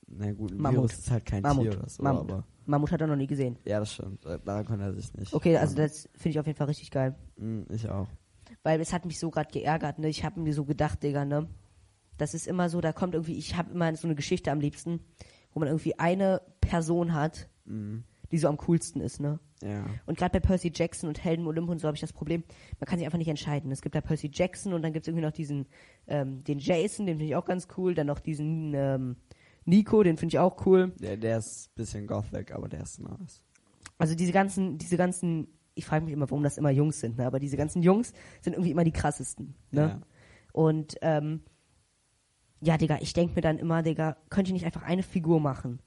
na 0.08 0.31
gut, 0.31 0.51
ein 0.51 0.58
Mammut. 0.62 0.77
Virus 0.89 0.93
ist 1.00 1.12
halt 1.12 1.25
kein 1.25 1.41
Mammut. 1.43 1.69
Tier 1.72 1.79
oder 1.79 1.89
so, 1.89 2.03
Mammut. 2.03 2.31
aber, 2.31 2.43
Mammut 2.65 2.91
hat 2.91 3.01
er 3.01 3.08
noch 3.08 3.15
nie 3.15 3.27
gesehen. 3.27 3.58
ja, 3.65 3.79
das 3.79 3.93
stimmt. 3.93 4.25
Äh, 4.25 4.39
Daran 4.46 4.65
kann 4.65 4.79
er 4.79 4.93
sich 4.93 5.13
nicht. 5.13 5.34
Okay, 5.34 5.58
also 5.58 5.75
das 5.75 6.08
finde 6.13 6.29
ich 6.29 6.39
auf 6.39 6.46
jeden 6.48 6.58
Fall 6.58 6.67
richtig 6.67 6.91
geil. 6.91 7.15
Mm, 7.38 7.62
Ich 7.72 7.88
auch. 7.89 8.08
Weil 8.63 8.79
es 8.81 8.91
hat 8.93 9.05
mich 9.05 9.19
so 9.19 9.29
gerade 9.29 9.50
geärgert, 9.51 10.00
ne? 10.00 10.10
Ich 10.10 10.24
habe 10.24 10.39
mir 10.39 10.53
so 10.53 10.65
gedacht, 10.65 11.01
Digga, 11.03 11.25
ne? 11.25 11.48
Das 12.17 12.34
ist 12.34 12.48
immer 12.48 12.69
so, 12.69 12.81
da 12.81 12.91
kommt 12.91 13.13
irgendwie, 13.13 13.38
ich 13.38 13.55
habe 13.55 13.72
immer 13.72 13.96
so 13.96 14.08
eine 14.08 14.15
Geschichte 14.15 14.51
am 14.51 14.60
liebsten, 14.60 15.00
wo 15.53 15.60
man 15.60 15.67
irgendwie 15.69 15.98
eine 16.00 16.41
Person 16.62 17.13
hat, 17.13 17.50
Mm, 17.65 18.00
die 18.32 18.38
so 18.38 18.48
am 18.48 18.58
coolsten 18.58 19.02
ist, 19.02 19.20
ne? 19.20 19.40
Ja. 19.62 19.86
Und 20.06 20.18
gerade 20.18 20.32
bei 20.32 20.40
Percy 20.40 20.72
Jackson 20.74 21.10
und 21.10 21.24
Helden 21.24 21.46
Olymp 21.46 21.70
und 21.70 21.80
so 21.80 21.88
habe 21.88 21.96
ich 21.96 22.02
das 22.02 22.14
Problem, 22.14 22.44
man 22.80 22.86
kann 22.86 22.98
sich 22.98 23.06
einfach 23.06 23.18
nicht 23.18 23.28
entscheiden. 23.28 23.72
Es 23.72 23.82
gibt 23.82 23.96
da 23.96 24.02
Percy 24.02 24.30
Jackson 24.34 24.74
und 24.74 24.82
dann 24.82 24.94
gibt 24.94 25.04
es 25.04 25.08
irgendwie 25.10 25.26
noch 25.26 25.34
diesen, 25.34 25.68
ähm, 26.08 26.44
den 26.44 26.60
Jason, 26.60 27.06
den 27.06 27.18
finde 27.18 27.26
ich 27.26 27.36
auch 27.36 27.46
ganz 27.46 27.68
cool, 27.78 27.94
dann 27.94 28.08
noch 28.08 28.20
diesen 28.20 28.74
ähm, 28.74 29.18
Nico, 29.66 30.02
den 30.04 30.18
finde 30.18 30.36
ich 30.36 30.40
auch 30.40 30.66
cool. 30.66 30.94
Der, 31.00 31.18
der 31.18 31.38
ist 31.38 31.70
ein 31.70 31.76
bisschen 31.76 32.08
gothic, 32.08 32.54
aber 32.54 32.70
der 32.70 32.84
ist 32.84 33.00
nice. 33.00 33.44
Also 33.98 34.16
diese 34.16 34.32
ganzen, 34.32 34.78
diese 34.78 34.96
ganzen, 34.96 35.48
ich 35.76 35.86
frage 35.86 36.06
mich 36.06 36.14
immer, 36.14 36.30
warum 36.30 36.44
das 36.44 36.58
immer 36.58 36.72
Jungs 36.72 37.00
sind, 37.00 37.18
ne? 37.18 37.26
aber 37.26 37.40
diese 37.40 37.58
ganzen 37.58 37.82
Jungs 37.82 38.14
sind 38.42 38.54
irgendwie 38.54 38.72
immer 38.72 38.86
die 38.86 38.94
krassesten. 38.94 39.56
Ne? 39.72 39.82
Ja. 39.82 40.02
Und 40.54 40.96
ähm, 41.02 41.42
ja, 42.62 42.78
Digga, 42.78 42.98
ich 43.02 43.14
denke 43.14 43.36
mir 43.36 43.42
dann 43.42 43.58
immer, 43.58 43.84
Digga, 43.84 44.18
könnt 44.30 44.48
ihr 44.48 44.54
nicht 44.54 44.66
einfach 44.66 44.84
eine 44.84 45.04
Figur 45.04 45.40
machen, 45.40 45.80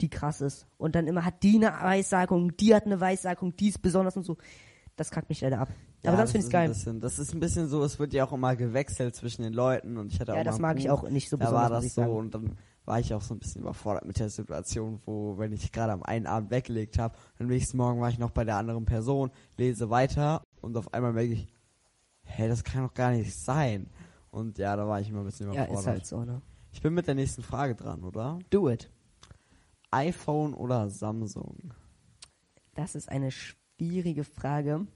die 0.00 0.10
krass 0.10 0.40
ist? 0.40 0.66
Und 0.78 0.94
dann 0.94 1.06
immer 1.06 1.24
hat 1.24 1.42
die 1.42 1.56
eine 1.56 1.72
Weissagung, 1.82 2.56
die 2.56 2.74
hat 2.74 2.84
eine 2.86 3.00
Weissagung, 3.00 3.54
die 3.56 3.68
ist 3.68 3.80
besonders 3.82 4.16
und 4.16 4.24
so. 4.24 4.36
Das 4.96 5.10
kackt 5.10 5.28
mich 5.28 5.40
leider 5.40 5.58
ab. 5.60 5.68
Ja, 6.02 6.10
aber 6.12 6.22
das 6.22 6.30
sonst 6.30 6.32
finde 6.32 6.46
ich 6.46 6.52
geil. 6.52 6.68
bisschen- 6.68 7.00
Das 7.00 7.18
ist 7.18 7.34
ein 7.34 7.40
bisschen 7.40 7.68
so, 7.68 7.82
es 7.82 7.98
wird 7.98 8.12
ja 8.12 8.24
auch 8.24 8.32
immer 8.32 8.54
gewechselt 8.54 9.16
zwischen 9.16 9.42
den 9.42 9.52
Leuten 9.52 9.96
und 9.96 10.12
ich 10.12 10.20
hatte 10.20 10.32
auch 10.32 10.36
Ja, 10.36 10.44
das 10.44 10.58
mag 10.60 10.78
ich 10.78 10.84
Buch, 10.86 11.04
auch 11.04 11.08
nicht 11.10 11.28
so 11.30 11.36
da 11.36 11.46
besonders, 11.46 11.62
war 11.62 11.70
muss 11.70 11.78
das 11.78 11.84
ich 11.86 11.92
so 11.94 12.00
sagen. 12.02 12.16
und 12.16 12.34
dann 12.34 12.58
war 12.84 13.00
ich 13.00 13.14
auch 13.14 13.22
so 13.22 13.34
ein 13.34 13.38
bisschen 13.38 13.62
überfordert 13.62 14.04
mit 14.04 14.18
der 14.20 14.28
Situation, 14.28 15.00
wo, 15.06 15.38
wenn 15.38 15.52
ich 15.52 15.72
gerade 15.72 15.92
am 15.94 16.02
einen 16.02 16.26
Abend 16.26 16.50
weggelegt 16.50 16.98
habe, 16.98 17.16
am 17.40 17.46
nächsten 17.46 17.76
Morgen 17.78 18.00
war 18.00 18.10
ich 18.10 18.18
noch 18.18 18.30
bei 18.30 18.44
der 18.44 18.56
anderen 18.56 18.84
Person, 18.84 19.30
lese 19.56 19.88
weiter 19.90 20.42
und 20.60 20.76
auf 20.76 20.92
einmal 20.92 21.12
merke 21.14 21.32
ich, 21.32 21.48
hä, 22.24 22.46
das 22.48 22.62
kann 22.62 22.82
doch 22.86 22.94
gar 22.94 23.10
nicht 23.12 23.34
sein. 23.34 23.88
Und 24.30 24.58
ja, 24.58 24.76
da 24.76 24.86
war 24.86 25.00
ich 25.00 25.08
immer 25.08 25.20
ein 25.20 25.24
bisschen 25.26 25.46
Ja, 25.52 25.64
überfordert. 25.64 25.80
ist 25.80 25.86
halt 25.88 26.06
so, 26.06 26.24
ne? 26.24 26.42
Ich 26.72 26.82
bin 26.82 26.92
mit 26.92 27.06
der 27.06 27.14
nächsten 27.14 27.42
Frage 27.42 27.74
dran, 27.74 28.04
oder? 28.04 28.38
Do 28.50 28.68
it. 28.68 28.90
iPhone 29.94 30.54
oder 30.54 30.90
Samsung? 30.90 31.72
Das 32.74 32.94
ist 32.94 33.08
eine 33.08 33.30
schwierige 33.30 34.24
Frage. 34.24 34.86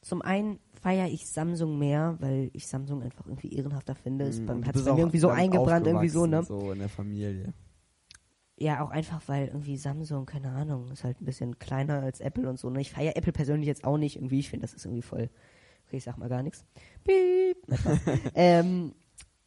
Zum 0.00 0.22
einen 0.22 0.58
feiere 0.80 1.08
ich 1.08 1.26
Samsung 1.26 1.78
mehr, 1.78 2.16
weil 2.20 2.50
ich 2.52 2.66
Samsung 2.66 3.02
einfach 3.02 3.26
irgendwie 3.26 3.52
ehrenhafter 3.54 3.94
finde. 3.94 4.26
Es 4.26 4.40
Mm, 4.40 4.46
bei- 4.46 4.54
und 4.54 4.62
du 4.62 4.68
hat 4.68 4.76
es 4.76 4.84
bei 4.84 4.92
mir 4.92 4.98
irgendwie 5.00 5.18
so 5.18 5.28
eingebrannt, 5.28 5.86
irgendwie 5.86 6.08
so, 6.08 6.26
ne? 6.26 6.42
So 6.44 6.72
in 6.72 6.78
der 6.80 6.88
Familie. 6.88 7.52
Ja, 8.58 8.84
auch 8.84 8.90
einfach, 8.90 9.22
weil 9.26 9.48
irgendwie 9.48 9.76
Samsung, 9.76 10.26
keine 10.26 10.50
Ahnung, 10.50 10.90
ist 10.92 11.02
halt 11.04 11.20
ein 11.20 11.24
bisschen 11.24 11.58
kleiner 11.58 12.00
als 12.02 12.20
Apple 12.20 12.48
und 12.48 12.58
so. 12.58 12.70
Ne? 12.70 12.80
Ich 12.80 12.92
feiere 12.92 13.16
Apple 13.16 13.32
persönlich 13.32 13.66
jetzt 13.66 13.84
auch 13.84 13.96
nicht 13.98 14.16
irgendwie. 14.16 14.38
Ich 14.40 14.50
finde, 14.50 14.64
das 14.66 14.74
ist 14.74 14.84
irgendwie 14.84 15.02
voll. 15.02 15.30
Okay, 15.86 15.96
ich 15.96 16.04
sag 16.04 16.16
mal 16.18 16.28
gar 16.28 16.42
nichts. 16.42 16.64
Piep. 17.04 17.56
Ähm, 18.34 18.94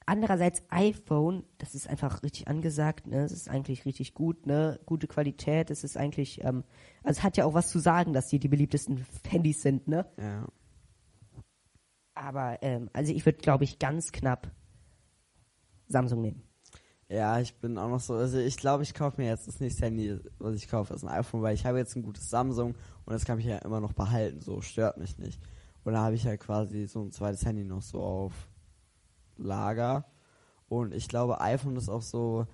andererseits 0.06 0.64
iPhone, 0.70 1.44
das 1.58 1.76
ist 1.76 1.90
einfach 1.90 2.24
richtig 2.24 2.48
angesagt. 2.48 3.08
Ne? 3.08 3.24
Es 3.24 3.32
ist 3.32 3.50
eigentlich 3.50 3.86
richtig 3.86 4.14
gut, 4.14 4.46
ne? 4.46 4.80
Gute 4.86 5.08
Qualität. 5.08 5.72
Es 5.72 5.84
ist 5.84 5.98
eigentlich, 5.98 6.44
ähm, 6.44 6.64
also 7.04 7.20
es 7.20 7.24
hat 7.24 7.38
ja 7.38 7.46
auch 7.46 7.54
was 7.54 7.70
zu 7.70 7.80
sagen, 7.80 8.14
dass 8.14 8.28
die 8.28 8.40
die 8.40 8.48
beliebtesten 8.48 9.06
Handys 9.28 9.62
sind, 9.62 9.88
ne? 9.88 10.06
Ja. 10.18 10.48
Aber 12.14 12.60
ähm, 12.62 12.90
also 12.94 13.12
ich 13.12 13.26
würde, 13.26 13.40
glaube 13.40 13.66
ich, 13.66 13.80
ganz 13.80 14.12
knapp 14.12 14.52
Samsung 15.88 16.22
nehmen. 16.22 16.44
Ja, 17.10 17.40
ich 17.40 17.54
bin 17.60 17.78
auch 17.78 17.90
noch 17.90 18.00
so, 18.00 18.16
also 18.16 18.40
ich 18.40 18.58
glaube, 18.58 18.84
ich 18.84 18.94
kaufe 18.94 19.22
mir 19.22 19.28
jetzt 19.28 19.48
das 19.48 19.60
nächste 19.60 19.86
Handy, 19.86 20.18
was 20.40 20.56
ich 20.56 20.68
kaufe, 20.68 20.94
ist 20.94 21.04
ein 21.04 21.10
iPhone, 21.10 21.44
weil 21.44 21.54
ich 21.54 21.66
habe 21.66 21.78
jetzt 21.78 21.96
ein 21.96 22.02
gutes 22.02 22.30
Samsung 22.30 22.74
und 23.06 23.14
das 23.14 23.26
kann 23.26 23.38
ich 23.38 23.46
ja 23.46 23.60
immer 23.60 23.80
noch 23.80 23.94
behalten, 23.94 24.42
so 24.42 24.62
stört 24.62 24.98
mich 24.98 25.20
nicht. 25.20 25.40
Und 25.84 25.94
da 25.94 26.02
habe 26.02 26.16
ich 26.16 26.24
ja 26.24 26.36
quasi 26.36 26.88
so 26.88 27.04
ein 27.04 27.12
zweites 27.12 27.46
Handy 27.46 27.64
noch 27.64 27.84
so 27.84 28.02
auf 28.02 28.50
Lager 29.38 30.06
und 30.68 30.94
ich 30.94 31.08
glaube, 31.08 31.42
iPhone 31.42 31.76
ist 31.76 31.90
auch 31.90 32.02
so, 32.02 32.48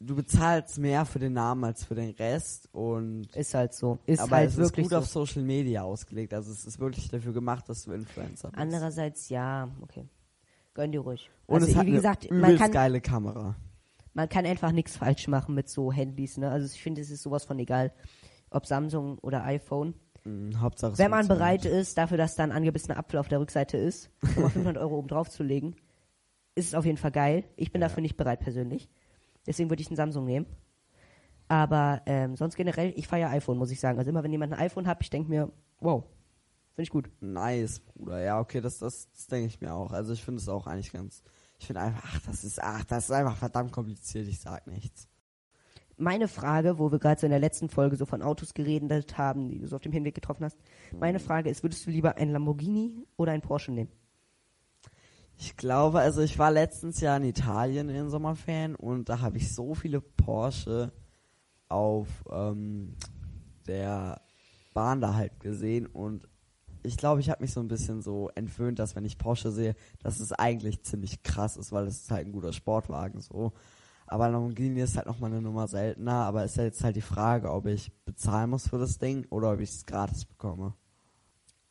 du 0.00 0.14
bezahlst 0.16 0.78
mehr 0.78 1.04
für 1.04 1.18
den 1.18 1.32
Namen 1.32 1.64
als 1.64 1.84
für 1.84 1.94
den 1.94 2.10
Rest 2.10 2.68
und 2.72 3.34
Ist 3.34 3.54
halt 3.54 3.74
so. 3.74 3.98
Ist 4.06 4.20
aber 4.20 4.36
halt 4.36 4.48
es 4.48 4.54
ist 4.54 4.58
wirklich 4.60 4.84
gut 4.84 4.90
so. 4.92 4.98
auf 4.98 5.06
Social 5.06 5.42
Media 5.42 5.82
ausgelegt, 5.82 6.32
also 6.34 6.52
es 6.52 6.64
ist 6.64 6.78
wirklich 6.78 7.08
dafür 7.08 7.32
gemacht, 7.32 7.68
dass 7.68 7.84
du 7.84 7.92
Influencer 7.92 8.48
bist. 8.48 8.60
Andererseits, 8.60 9.28
ja, 9.28 9.68
okay. 9.82 10.08
Gönn 10.74 10.92
dir 10.92 11.00
ruhig. 11.00 11.28
und 11.46 11.56
also, 11.56 11.66
es 11.66 11.76
hat 11.76 11.86
wie 11.86 11.90
gesagt, 11.90 12.30
eine 12.30 12.40
man 12.40 12.56
kann, 12.56 12.70
geile 12.70 13.00
Kamera. 13.00 13.56
man 14.14 14.28
kann 14.28 14.46
einfach 14.46 14.70
nichts 14.70 14.96
falsch 14.96 15.26
machen 15.26 15.54
mit 15.54 15.68
so 15.68 15.92
Handys, 15.92 16.36
ne? 16.36 16.50
Also 16.50 16.66
ich 16.72 16.80
finde, 16.80 17.00
es 17.00 17.10
ist 17.10 17.22
sowas 17.22 17.44
von 17.44 17.58
egal, 17.58 17.92
ob 18.50 18.64
Samsung 18.66 19.18
oder 19.18 19.44
iPhone. 19.44 19.94
Mhm, 20.24 20.60
Hauptsache 20.60 20.96
Wenn 20.98 21.10
man 21.10 21.26
bereit 21.26 21.64
ist, 21.64 21.98
dafür, 21.98 22.16
dass 22.16 22.36
da 22.36 22.44
ein 22.44 22.52
angebissener 22.52 22.96
Apfel 22.96 23.18
auf 23.18 23.28
der 23.28 23.40
Rückseite 23.40 23.76
ist, 23.76 24.10
um 24.36 24.42
mal 24.42 24.50
500 24.50 24.78
Euro 24.78 24.98
oben 24.98 25.08
drauf 25.08 25.28
zu 25.28 25.42
legen, 25.42 25.74
ist 26.58 26.66
es 26.68 26.74
auf 26.74 26.84
jeden 26.84 26.98
Fall 26.98 27.12
geil. 27.12 27.44
Ich 27.56 27.72
bin 27.72 27.80
Ja. 27.80 27.88
dafür 27.88 28.02
nicht 28.02 28.16
bereit 28.16 28.40
persönlich. 28.40 28.88
Deswegen 29.46 29.70
würde 29.70 29.80
ich 29.80 29.88
einen 29.88 29.96
Samsung 29.96 30.24
nehmen. 30.24 30.46
Aber 31.48 32.02
ähm, 32.06 32.36
sonst 32.36 32.56
generell, 32.56 32.92
ich 32.96 33.08
feiere 33.08 33.30
iPhone, 33.30 33.56
muss 33.56 33.70
ich 33.70 33.80
sagen. 33.80 33.98
Also 33.98 34.10
immer, 34.10 34.22
wenn 34.22 34.32
jemand 34.32 34.52
ein 34.52 34.58
iPhone 34.58 34.86
hat, 34.86 34.98
ich 35.00 35.08
denke 35.10 35.30
mir, 35.30 35.50
wow, 35.80 36.04
finde 36.74 36.82
ich 36.82 36.90
gut. 36.90 37.10
Nice, 37.20 37.80
Bruder. 37.80 38.22
Ja, 38.22 38.38
okay, 38.40 38.60
das, 38.60 38.78
das, 38.78 39.10
das 39.12 39.26
denke 39.28 39.46
ich 39.46 39.60
mir 39.60 39.72
auch. 39.72 39.92
Also 39.92 40.12
ich 40.12 40.22
finde 40.22 40.40
es 40.40 40.48
auch 40.48 40.66
eigentlich 40.66 40.92
ganz. 40.92 41.22
Ich 41.58 41.66
finde 41.66 41.80
einfach, 41.80 42.02
ach, 42.06 42.20
das 42.26 42.44
ist, 42.44 42.62
ach, 42.62 42.84
das 42.84 43.04
ist 43.04 43.10
einfach 43.12 43.36
verdammt 43.36 43.72
kompliziert, 43.72 44.28
ich 44.28 44.38
sag 44.38 44.66
nichts. 44.66 45.08
Meine 45.96 46.28
Frage, 46.28 46.78
wo 46.78 46.92
wir 46.92 47.00
gerade 47.00 47.20
so 47.20 47.26
in 47.26 47.30
der 47.32 47.40
letzten 47.40 47.68
Folge 47.68 47.96
so 47.96 48.06
von 48.06 48.22
Autos 48.22 48.54
geredet 48.54 49.18
haben, 49.18 49.48
die 49.48 49.58
du 49.58 49.66
so 49.66 49.74
auf 49.74 49.82
dem 49.82 49.90
Hinweg 49.90 50.14
getroffen 50.14 50.44
hast, 50.44 50.56
meine 51.00 51.18
Frage 51.18 51.50
ist, 51.50 51.64
würdest 51.64 51.84
du 51.86 51.90
lieber 51.90 52.16
ein 52.18 52.30
Lamborghini 52.30 53.04
oder 53.16 53.32
ein 53.32 53.40
Porsche 53.40 53.72
nehmen? 53.72 53.90
Ich 55.40 55.56
glaube, 55.56 56.00
also 56.00 56.20
ich 56.20 56.38
war 56.38 56.50
letztens 56.50 57.00
ja 57.00 57.16
in 57.16 57.22
Italien 57.22 57.88
in 57.88 57.94
den 57.94 58.10
Sommerferien 58.10 58.74
und 58.74 59.08
da 59.08 59.20
habe 59.20 59.36
ich 59.38 59.54
so 59.54 59.74
viele 59.74 60.00
Porsche 60.00 60.92
auf 61.68 62.08
ähm, 62.28 62.96
der 63.68 64.20
Bahn 64.74 65.00
da 65.00 65.14
halt 65.14 65.38
gesehen 65.38 65.86
und 65.86 66.28
ich 66.82 66.96
glaube, 66.96 67.20
ich 67.20 67.30
habe 67.30 67.42
mich 67.42 67.52
so 67.52 67.60
ein 67.60 67.68
bisschen 67.68 68.02
so 68.02 68.30
entwöhnt, 68.34 68.80
dass 68.80 68.96
wenn 68.96 69.04
ich 69.04 69.18
Porsche 69.18 69.52
sehe, 69.52 69.76
dass 70.00 70.18
es 70.18 70.32
eigentlich 70.32 70.82
ziemlich 70.82 71.22
krass 71.22 71.56
ist, 71.56 71.70
weil 71.70 71.86
es 71.86 72.02
ist 72.02 72.10
halt 72.10 72.26
ein 72.26 72.32
guter 72.32 72.52
Sportwagen 72.52 73.20
so. 73.20 73.52
Aber 74.06 74.28
Lamborghini 74.28 74.80
ist 74.80 74.96
halt 74.96 75.06
nochmal 75.06 75.30
eine 75.30 75.42
Nummer 75.42 75.68
seltener, 75.68 76.24
aber 76.24 76.44
ist 76.44 76.56
ja 76.56 76.64
jetzt 76.64 76.82
halt 76.82 76.96
die 76.96 77.02
Frage, 77.02 77.52
ob 77.52 77.66
ich 77.66 77.92
bezahlen 78.04 78.50
muss 78.50 78.68
für 78.68 78.78
das 78.78 78.98
Ding 78.98 79.26
oder 79.30 79.52
ob 79.52 79.60
ich 79.60 79.70
es 79.70 79.86
gratis 79.86 80.24
bekomme. 80.24 80.74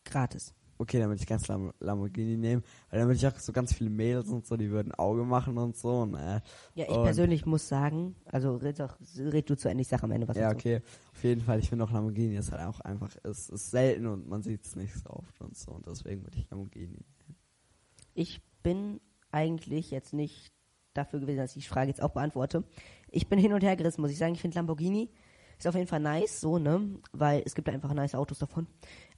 Gratis. 0.06 0.54
Okay, 0.80 1.00
dann 1.00 1.10
würde 1.10 1.22
ich 1.22 1.28
ganz 1.28 1.48
Lam 1.48 1.74
Lamborghini 1.80 2.38
nehmen, 2.38 2.64
weil 2.90 3.00
dann 3.00 3.08
würde 3.08 3.18
ich 3.18 3.28
auch 3.28 3.38
so 3.40 3.52
ganz 3.52 3.74
viele 3.74 3.90
Mädels 3.90 4.30
und 4.30 4.46
so, 4.46 4.58
die 4.58 4.70
würden 4.70 4.94
Auge 4.94 5.24
machen 5.24 5.58
und 5.58 5.76
so. 5.76 6.02
Und, 6.02 6.14
äh, 6.14 6.42
Ja, 6.76 6.86
ich 6.86 6.90
und, 6.90 7.04
persönlich 7.04 7.46
muss 7.46 7.68
sagen, 7.68 8.16
also 8.26 8.56
red, 8.56 8.80
doch, 8.80 8.98
red 9.18 9.50
du 9.50 9.58
zu 9.58 9.70
Ende, 9.70 9.82
ich 9.82 9.88
sag 9.88 10.04
am 10.04 10.12
Ende 10.12 10.28
was 10.28 10.38
Ja, 10.38 10.52
okay. 10.52 10.82
Auf 11.14 11.24
jeden 11.24 11.42
Fall, 11.42 11.60
ich 11.60 11.70
finde 11.70 11.84
auch 11.84 11.92
Lamborghini 11.92 12.38
ist 12.38 12.52
halt 12.52 12.62
auch 12.62 12.80
einfach, 12.82 13.16
es 13.24 13.50
ist 13.50 13.72
selten 13.72 14.06
und 14.08 14.28
man 14.28 14.44
sieht 14.44 14.66
es 14.66 14.76
nicht 14.76 14.94
so 14.94 15.10
oft 15.10 15.42
und 15.42 15.58
so. 15.58 15.72
Und 15.72 15.88
deswegen 15.88 16.24
würde 16.24 16.38
ich 16.38 16.50
Lamborghini. 16.50 17.00
Ich 18.14 18.42
bin 18.62 19.00
eigentlich 19.32 19.92
jetzt 19.92 20.14
nicht 20.14 20.52
dafür 20.94 21.20
gewesen, 21.20 21.38
dass 21.38 21.56
ich 21.56 21.64
die 21.64 21.70
Frage 21.70 21.90
jetzt 21.90 22.02
auch 22.02 22.12
beantworte. 22.12 22.64
Ich 23.10 23.28
bin 23.28 23.40
hin 23.40 23.54
und 23.54 23.64
her 23.64 23.76
gerissen, 23.76 24.02
muss 24.02 24.12
ich 24.12 24.18
sagen. 24.18 24.34
Ich 24.34 24.42
finde 24.42 24.56
Lamborghini 24.56 25.10
ist 25.58 25.68
auf 25.68 25.76
jeden 25.76 25.88
Fall 25.88 26.00
nice, 26.00 26.42
so, 26.42 26.60
ne? 26.60 27.00
Weil 27.14 27.42
es 27.46 27.56
gibt 27.56 27.70
einfach 27.70 27.94
nice 27.94 28.16
Autos 28.16 28.40
davon. 28.40 28.68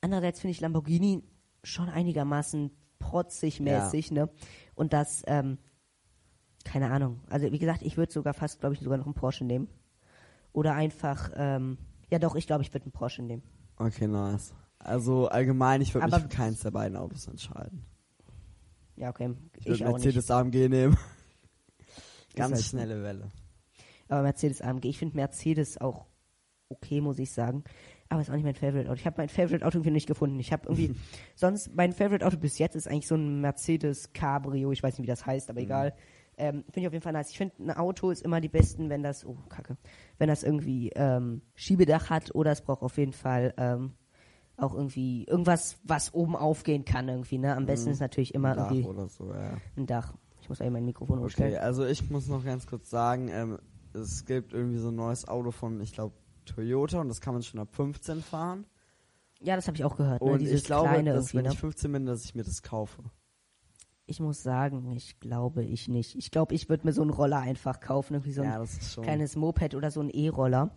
Andererseits 0.02 0.40
finde 0.40 0.52
ich 0.52 0.62
Lamborghini 0.62 1.24
schon 1.64 1.90
einigermaßen 1.90 2.72
protzig 3.00 3.60
mäßig, 3.60 4.12
ne? 4.12 4.30
Und 4.76 4.94
das, 4.94 5.24
ähm, 5.28 5.58
keine 6.66 6.92
Ahnung. 6.92 7.22
Also, 7.30 7.52
wie 7.52 7.60
gesagt, 7.60 7.82
ich 7.82 7.98
würde 7.98 8.12
sogar 8.12 8.34
fast, 8.34 8.60
glaube 8.60 8.76
ich, 8.76 8.82
sogar 8.82 8.98
noch 8.98 9.06
einen 9.06 9.16
Porsche 9.16 9.46
nehmen. 9.46 9.68
Oder 10.52 10.74
einfach, 10.74 11.32
ähm, 11.36 11.78
ja 12.10 12.20
doch, 12.20 12.36
ich 12.36 12.48
glaube, 12.48 12.64
ich 12.64 12.74
würde 12.74 12.86
einen 12.86 12.92
Porsche 12.92 13.22
nehmen. 13.22 13.44
Okay, 13.78 14.08
nice. 14.08 14.54
Also 14.80 15.28
allgemein, 15.28 15.82
ich 15.82 15.94
würde 15.94 16.08
mich 16.08 16.22
für 16.22 16.30
keins 16.30 16.62
der 16.62 16.72
beiden 16.72 16.98
Autos 16.98 17.28
entscheiden. 17.28 17.86
Ja, 18.96 19.10
okay. 19.10 19.34
Ich 19.58 19.68
Ich, 19.68 19.80
würde. 19.80 19.94
Mercedes 19.94 20.32
AMG 20.32 20.70
nehmen. 20.70 20.98
Ganz 22.36 22.56
halt 22.56 22.66
schnelle 22.66 23.04
Welle. 23.04 23.30
Aber 24.08 24.24
Mercedes 24.24 24.62
AMG, 24.62 24.86
ich 24.86 24.98
finde 24.98 25.16
Mercedes 25.16 25.80
auch 25.80 26.06
okay, 26.70 27.02
muss 27.02 27.20
ich 27.20 27.32
sagen. 27.32 27.64
Aber 28.10 28.22
ist 28.22 28.30
auch 28.30 28.36
nicht 28.36 28.44
mein 28.44 28.56
Favorite 28.56 28.90
Auto. 28.90 29.00
Ich 29.00 29.06
habe 29.06 29.18
mein 29.20 29.30
Favorite 29.30 29.66
Auto 29.66 29.78
irgendwie 29.78 29.92
nicht 29.92 30.08
gefunden. 30.08 30.40
Ich 30.40 30.52
habe 30.52 30.64
irgendwie, 30.66 30.96
sonst, 31.36 31.76
mein 31.76 31.94
Favorite 31.94 32.26
Auto 32.26 32.38
bis 32.38 32.58
jetzt 32.58 32.76
ist 32.76 32.88
eigentlich 32.88 33.08
so 33.08 33.16
ein 33.16 33.40
Mercedes 33.40 34.14
Cabrio. 34.14 34.72
Ich 34.72 34.82
weiß 34.82 34.98
nicht, 34.98 35.04
wie 35.04 35.10
das 35.10 35.26
heißt, 35.26 35.50
aber 35.50 35.62
egal. 35.62 35.94
Ähm, 36.38 36.64
finde 36.66 36.80
ich 36.80 36.88
auf 36.88 36.94
jeden 36.94 37.04
Fall 37.04 37.14
nice. 37.14 37.30
Ich 37.30 37.38
finde, 37.38 37.56
ein 37.60 37.72
Auto 37.72 38.12
ist 38.12 38.24
immer 38.24 38.40
die 38.42 38.48
besten, 38.48 38.90
wenn 38.90 39.04
das, 39.04 39.26
oh, 39.26 39.38
kacke, 39.50 39.78
wenn 40.18 40.30
das 40.30 40.42
irgendwie 40.42 40.90
ähm, 40.96 41.42
Schiebedach 41.54 42.10
hat 42.10 42.34
oder 42.34 42.52
es 42.52 42.62
braucht 42.62 42.82
auf 42.82 42.98
jeden 42.98 43.12
Fall 43.12 43.54
ähm, 43.58 43.92
auch 44.56 44.74
irgendwie 44.74 45.26
irgendwas, 45.26 45.78
was 45.84 46.14
oben 46.14 46.36
aufgehen 46.36 46.86
kann 46.86 47.10
irgendwie, 47.10 47.38
ne? 47.38 47.56
Am 47.56 47.66
besten 47.66 47.90
ist 47.90 48.00
natürlich 48.00 48.34
immer 48.34 48.56
Dach 48.56 48.72
irgendwie 48.72 48.88
oder 48.88 49.08
so, 49.10 49.34
ja. 49.34 49.58
ein 49.76 49.86
Dach. 49.86 50.14
Ich 50.42 50.50
muss 50.50 50.62
eben 50.62 50.74
mein 50.74 50.86
Mikrofon 50.86 51.18
Okay, 51.18 51.24
umstellen. 51.26 51.58
also 51.58 51.86
ich 51.86 52.10
muss 52.10 52.28
noch 52.28 52.44
ganz 52.44 52.66
kurz 52.66 52.90
sagen, 52.90 53.30
ähm, 53.30 53.60
es 53.94 54.26
gibt 54.26 54.54
irgendwie 54.54 54.78
so 54.78 54.90
ein 54.90 54.96
neues 54.96 55.28
Auto 55.28 55.52
von, 55.52 55.82
ich 55.82 55.94
glaube, 55.94 56.14
Toyota 56.54 57.00
und 57.02 57.08
das 57.08 57.22
kann 57.22 57.34
man 57.34 57.44
schon 57.44 57.60
ab 57.60 57.70
15 57.72 58.22
fahren. 58.22 58.66
Ja, 59.42 59.56
das 59.56 59.68
habe 59.68 59.78
ich 59.78 59.84
auch 59.86 59.96
gehört. 59.96 60.22
Ne? 60.22 60.32
Und 60.32 60.40
Dieses 60.40 60.62
ich 60.62 60.66
glaube, 60.66 60.90
kleine 60.90 61.14
dass 61.14 61.34
wenn 61.34 61.44
ne? 61.46 61.52
ich 61.52 61.60
15 61.60 61.92
bin, 61.92 62.06
dass 62.06 62.26
ich 62.26 62.36
mir 62.36 62.44
das 62.44 62.62
kaufe. 62.62 63.04
Ich 64.06 64.20
muss 64.20 64.42
sagen, 64.42 64.92
ich 64.96 65.20
glaube 65.20 65.64
ich 65.64 65.88
nicht. 65.88 66.16
Ich 66.16 66.32
glaube, 66.32 66.56
ich 66.56 66.68
würde 66.68 66.86
mir 66.86 66.94
so 66.94 67.02
einen 67.02 67.12
Roller 67.12 67.38
einfach 67.38 67.80
kaufen, 67.80 68.16
irgendwie 68.16 68.34
so 68.34 68.42
ein 68.42 68.50
ja, 68.50 68.58
das 68.58 68.78
ist 68.78 68.94
schon. 68.94 69.04
kleines 69.04 69.36
Moped 69.36 69.76
oder 69.76 69.92
so 69.92 70.02
ein 70.02 70.10
E-Roller. 70.10 70.72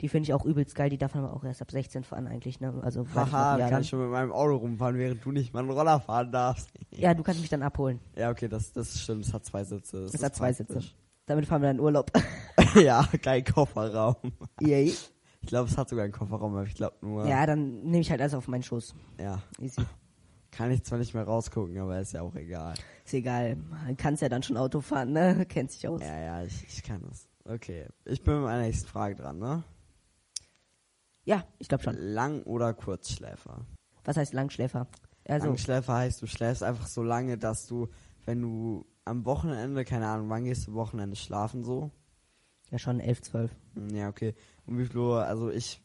Die 0.00 0.08
finde 0.08 0.26
ich 0.26 0.34
auch 0.34 0.44
übelst 0.44 0.74
geil. 0.74 0.90
Die 0.90 0.98
darf 0.98 1.14
man 1.14 1.24
aber 1.24 1.36
auch 1.36 1.44
erst 1.44 1.62
ab 1.62 1.70
16 1.70 2.02
fahren 2.02 2.26
eigentlich, 2.26 2.58
ne? 2.60 2.74
Also 2.82 3.06
Haha, 3.14 3.56
ja, 3.56 3.64
kann 3.64 3.70
dann. 3.70 3.82
ich 3.82 3.88
schon 3.88 4.00
mit 4.00 4.10
meinem 4.10 4.32
Auto 4.32 4.56
rumfahren, 4.56 4.98
während 4.98 5.24
du 5.24 5.30
nicht 5.30 5.54
mal 5.54 5.60
einen 5.60 5.70
Roller 5.70 6.00
fahren 6.00 6.32
darfst. 6.32 6.70
ja, 6.90 7.14
du 7.14 7.22
kannst 7.22 7.40
mich 7.40 7.50
dann 7.50 7.62
abholen. 7.62 8.00
ja, 8.16 8.30
okay, 8.30 8.48
das, 8.48 8.72
das 8.72 9.00
stimmt. 9.00 9.26
Es 9.26 9.32
hat 9.32 9.44
zwei 9.44 9.62
Sitze. 9.62 10.02
Das 10.02 10.14
ist 10.14 10.24
hat 10.24 10.34
zwei 10.34 10.52
Sitze. 10.52 10.72
praktisch. 10.72 10.96
Damit 11.26 11.46
fahren 11.46 11.62
wir 11.62 11.68
dann 11.68 11.78
Urlaub. 11.78 12.10
ja, 12.82 13.06
kein 13.22 13.44
Kofferraum. 13.44 14.16
Yay. 14.60 14.92
Ich 15.42 15.48
glaube, 15.48 15.68
es 15.68 15.76
hat 15.76 15.88
sogar 15.88 16.04
einen 16.04 16.12
Kofferraum, 16.12 16.52
aber 16.54 16.64
ich 16.64 16.74
glaube 16.74 16.96
nur. 17.02 17.26
Ja, 17.26 17.44
dann 17.46 17.82
nehme 17.82 18.00
ich 18.00 18.10
halt 18.10 18.20
alles 18.20 18.34
auf 18.34 18.48
meinen 18.48 18.62
Schoß. 18.62 18.94
ja. 19.18 19.42
Easy. 19.60 19.82
Kann 20.50 20.70
ich 20.70 20.82
zwar 20.84 20.98
nicht 20.98 21.14
mehr 21.14 21.24
rausgucken, 21.24 21.78
aber 21.78 21.98
ist 21.98 22.12
ja 22.12 22.20
auch 22.20 22.34
egal. 22.34 22.74
Ist 23.06 23.14
egal. 23.14 23.56
Man 23.56 23.96
kann 23.96 24.16
ja 24.16 24.28
dann 24.28 24.42
schon 24.42 24.58
Auto 24.58 24.82
fahren, 24.82 25.12
ne? 25.12 25.46
Kennt 25.48 25.70
sich 25.72 25.88
aus. 25.88 26.02
Ja, 26.02 26.18
ja, 26.20 26.42
ich, 26.42 26.62
ich 26.68 26.82
kann 26.82 27.00
das. 27.08 27.26
Okay, 27.46 27.86
ich 28.04 28.22
bin 28.22 28.34
mit 28.34 28.42
meiner 28.44 28.62
nächsten 28.62 28.86
Frage 28.86 29.14
dran, 29.16 29.38
ne? 29.38 29.64
Ja, 31.24 31.44
ich 31.58 31.68
glaube 31.68 31.84
schon. 31.84 31.96
Lang- 31.96 32.42
oder 32.42 32.74
Kurzschläfer? 32.74 33.64
Was 34.04 34.18
heißt 34.18 34.34
Langschläfer? 34.34 34.88
Also, 35.26 35.46
Langschläfer 35.48 35.94
heißt, 35.94 36.20
du 36.20 36.26
schläfst 36.26 36.62
einfach 36.62 36.86
so 36.86 37.02
lange, 37.02 37.38
dass 37.38 37.66
du, 37.66 37.88
wenn 38.26 38.42
du 38.42 38.84
am 39.06 39.24
Wochenende, 39.24 39.84
keine 39.86 40.06
Ahnung, 40.06 40.28
wann 40.28 40.44
gehst 40.44 40.66
du 40.66 40.74
Wochenende 40.74 41.16
schlafen 41.16 41.64
so? 41.64 41.90
ja 42.70 42.78
schon 42.78 43.00
11, 43.00 43.22
12. 43.22 43.50
Hm, 43.74 43.94
Ja, 43.94 44.08
okay. 44.08 44.34
Um 44.66 44.78
wie 44.78 44.86
viel 44.86 44.98
Uhr, 44.98 45.24
also 45.24 45.50
ich 45.50 45.82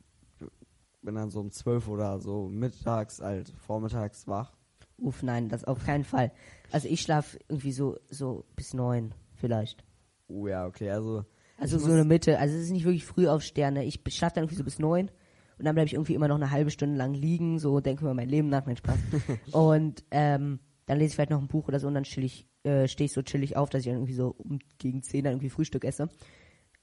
bin 1.02 1.16
dann 1.16 1.30
so 1.30 1.40
um 1.40 1.52
12 1.52 1.88
oder 1.88 2.20
so 2.20 2.50
mittags, 2.50 3.22
halt 3.22 3.50
vormittags 3.50 4.28
wach. 4.28 4.54
Uff, 4.98 5.24
nein, 5.24 5.50
das 5.50 5.64
auf 5.64 5.84
keinen 5.86 6.04
Fall. 6.04 6.32
Also 6.72 6.88
ich 6.88 7.02
schlafe 7.02 7.40
irgendwie 7.48 7.72
so, 7.72 7.98
so 8.10 8.46
bis 8.56 8.74
neun 8.74 9.14
vielleicht. 9.36 9.84
Oh 10.28 10.48
ja, 10.48 10.66
okay, 10.66 10.90
also 10.90 11.24
Also 11.58 11.80
so 11.80 11.92
eine 11.92 12.04
Mitte. 12.04 12.40
Also 12.40 12.56
es 12.56 12.64
ist 12.64 12.72
nicht 12.72 12.86
wirklich 12.86 13.06
früh 13.06 13.28
auf 13.28 13.42
Sterne. 13.42 13.86
Ich 13.86 14.02
schlafe 14.10 14.36
dann 14.36 14.44
irgendwie 14.44 14.58
so 14.58 14.64
bis 14.64 14.80
neun 14.80 15.10
und 15.58 15.66
dann 15.66 15.76
bleibe 15.76 15.88
ich 15.88 15.94
irgendwie 15.94 16.14
immer 16.14 16.28
noch 16.28 16.36
eine 16.36 16.52
halbe 16.52 16.72
Stunde 16.72 16.98
lang 16.98 17.14
liegen, 17.14 17.60
so 17.60 17.80
denke 17.80 18.04
über 18.04 18.14
mein 18.14 18.30
Leben 18.30 18.50
nach, 18.50 18.66
mein 18.66 18.78
Spaß. 18.78 18.98
und 19.52 20.04
ähm, 20.12 20.60
dann 20.86 20.98
lese 20.98 21.10
ich 21.10 21.16
vielleicht 21.16 21.32
noch 21.32 21.42
ein 21.42 21.48
Buch 21.48 21.68
oder 21.68 21.80
so 21.80 21.88
und 21.88 21.94
dann 21.94 22.04
ich, 22.04 22.48
äh, 22.64 22.88
stehe 22.88 23.06
ich 23.06 23.14
so 23.14 23.22
chillig 23.22 23.58
auf, 23.58 23.70
dass 23.70 23.82
ich 23.82 23.88
dann 23.88 23.96
irgendwie 23.96 24.14
so 24.14 24.36
um, 24.38 24.60
gegen 24.78 25.02
zehn 25.04 25.24
dann 25.24 25.34
irgendwie 25.34 25.50
Frühstück 25.50 25.84
esse. 25.84 26.10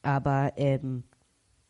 Aber 0.02 0.52
ähm, 0.56 1.04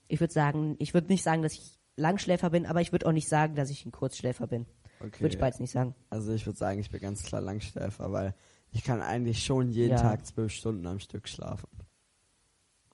ich 0.08 0.20
würde 0.20 0.32
sagen, 0.32 0.76
ich 0.78 0.94
würde 0.94 1.08
nicht 1.08 1.22
sagen, 1.22 1.42
dass 1.42 1.52
ich 1.54 1.78
Langschläfer 1.96 2.50
bin, 2.50 2.66
aber 2.66 2.80
ich 2.80 2.92
würde 2.92 3.06
auch 3.06 3.12
nicht 3.12 3.28
sagen, 3.28 3.54
dass 3.54 3.70
ich 3.70 3.86
ein 3.86 3.92
Kurzschläfer 3.92 4.46
bin. 4.46 4.66
okay. 5.00 5.20
Würde 5.20 5.34
ich 5.34 5.40
beides 5.40 5.60
nicht 5.60 5.70
sagen. 5.70 5.94
Also 6.10 6.32
ich 6.32 6.44
würde 6.46 6.58
sagen, 6.58 6.80
ich 6.80 6.90
bin 6.90 7.00
ganz 7.00 7.22
klar 7.22 7.40
Langschläfer, 7.40 8.10
weil 8.12 8.34
ich 8.72 8.82
kann 8.82 9.00
eigentlich 9.00 9.44
schon 9.44 9.68
jeden 9.70 9.92
Ja. 9.92 10.00
Tag 10.02 10.26
zwölf 10.26 10.52
Stunden 10.52 10.86
am 10.86 10.98
Stück 10.98 11.28
schlafen. 11.28 11.68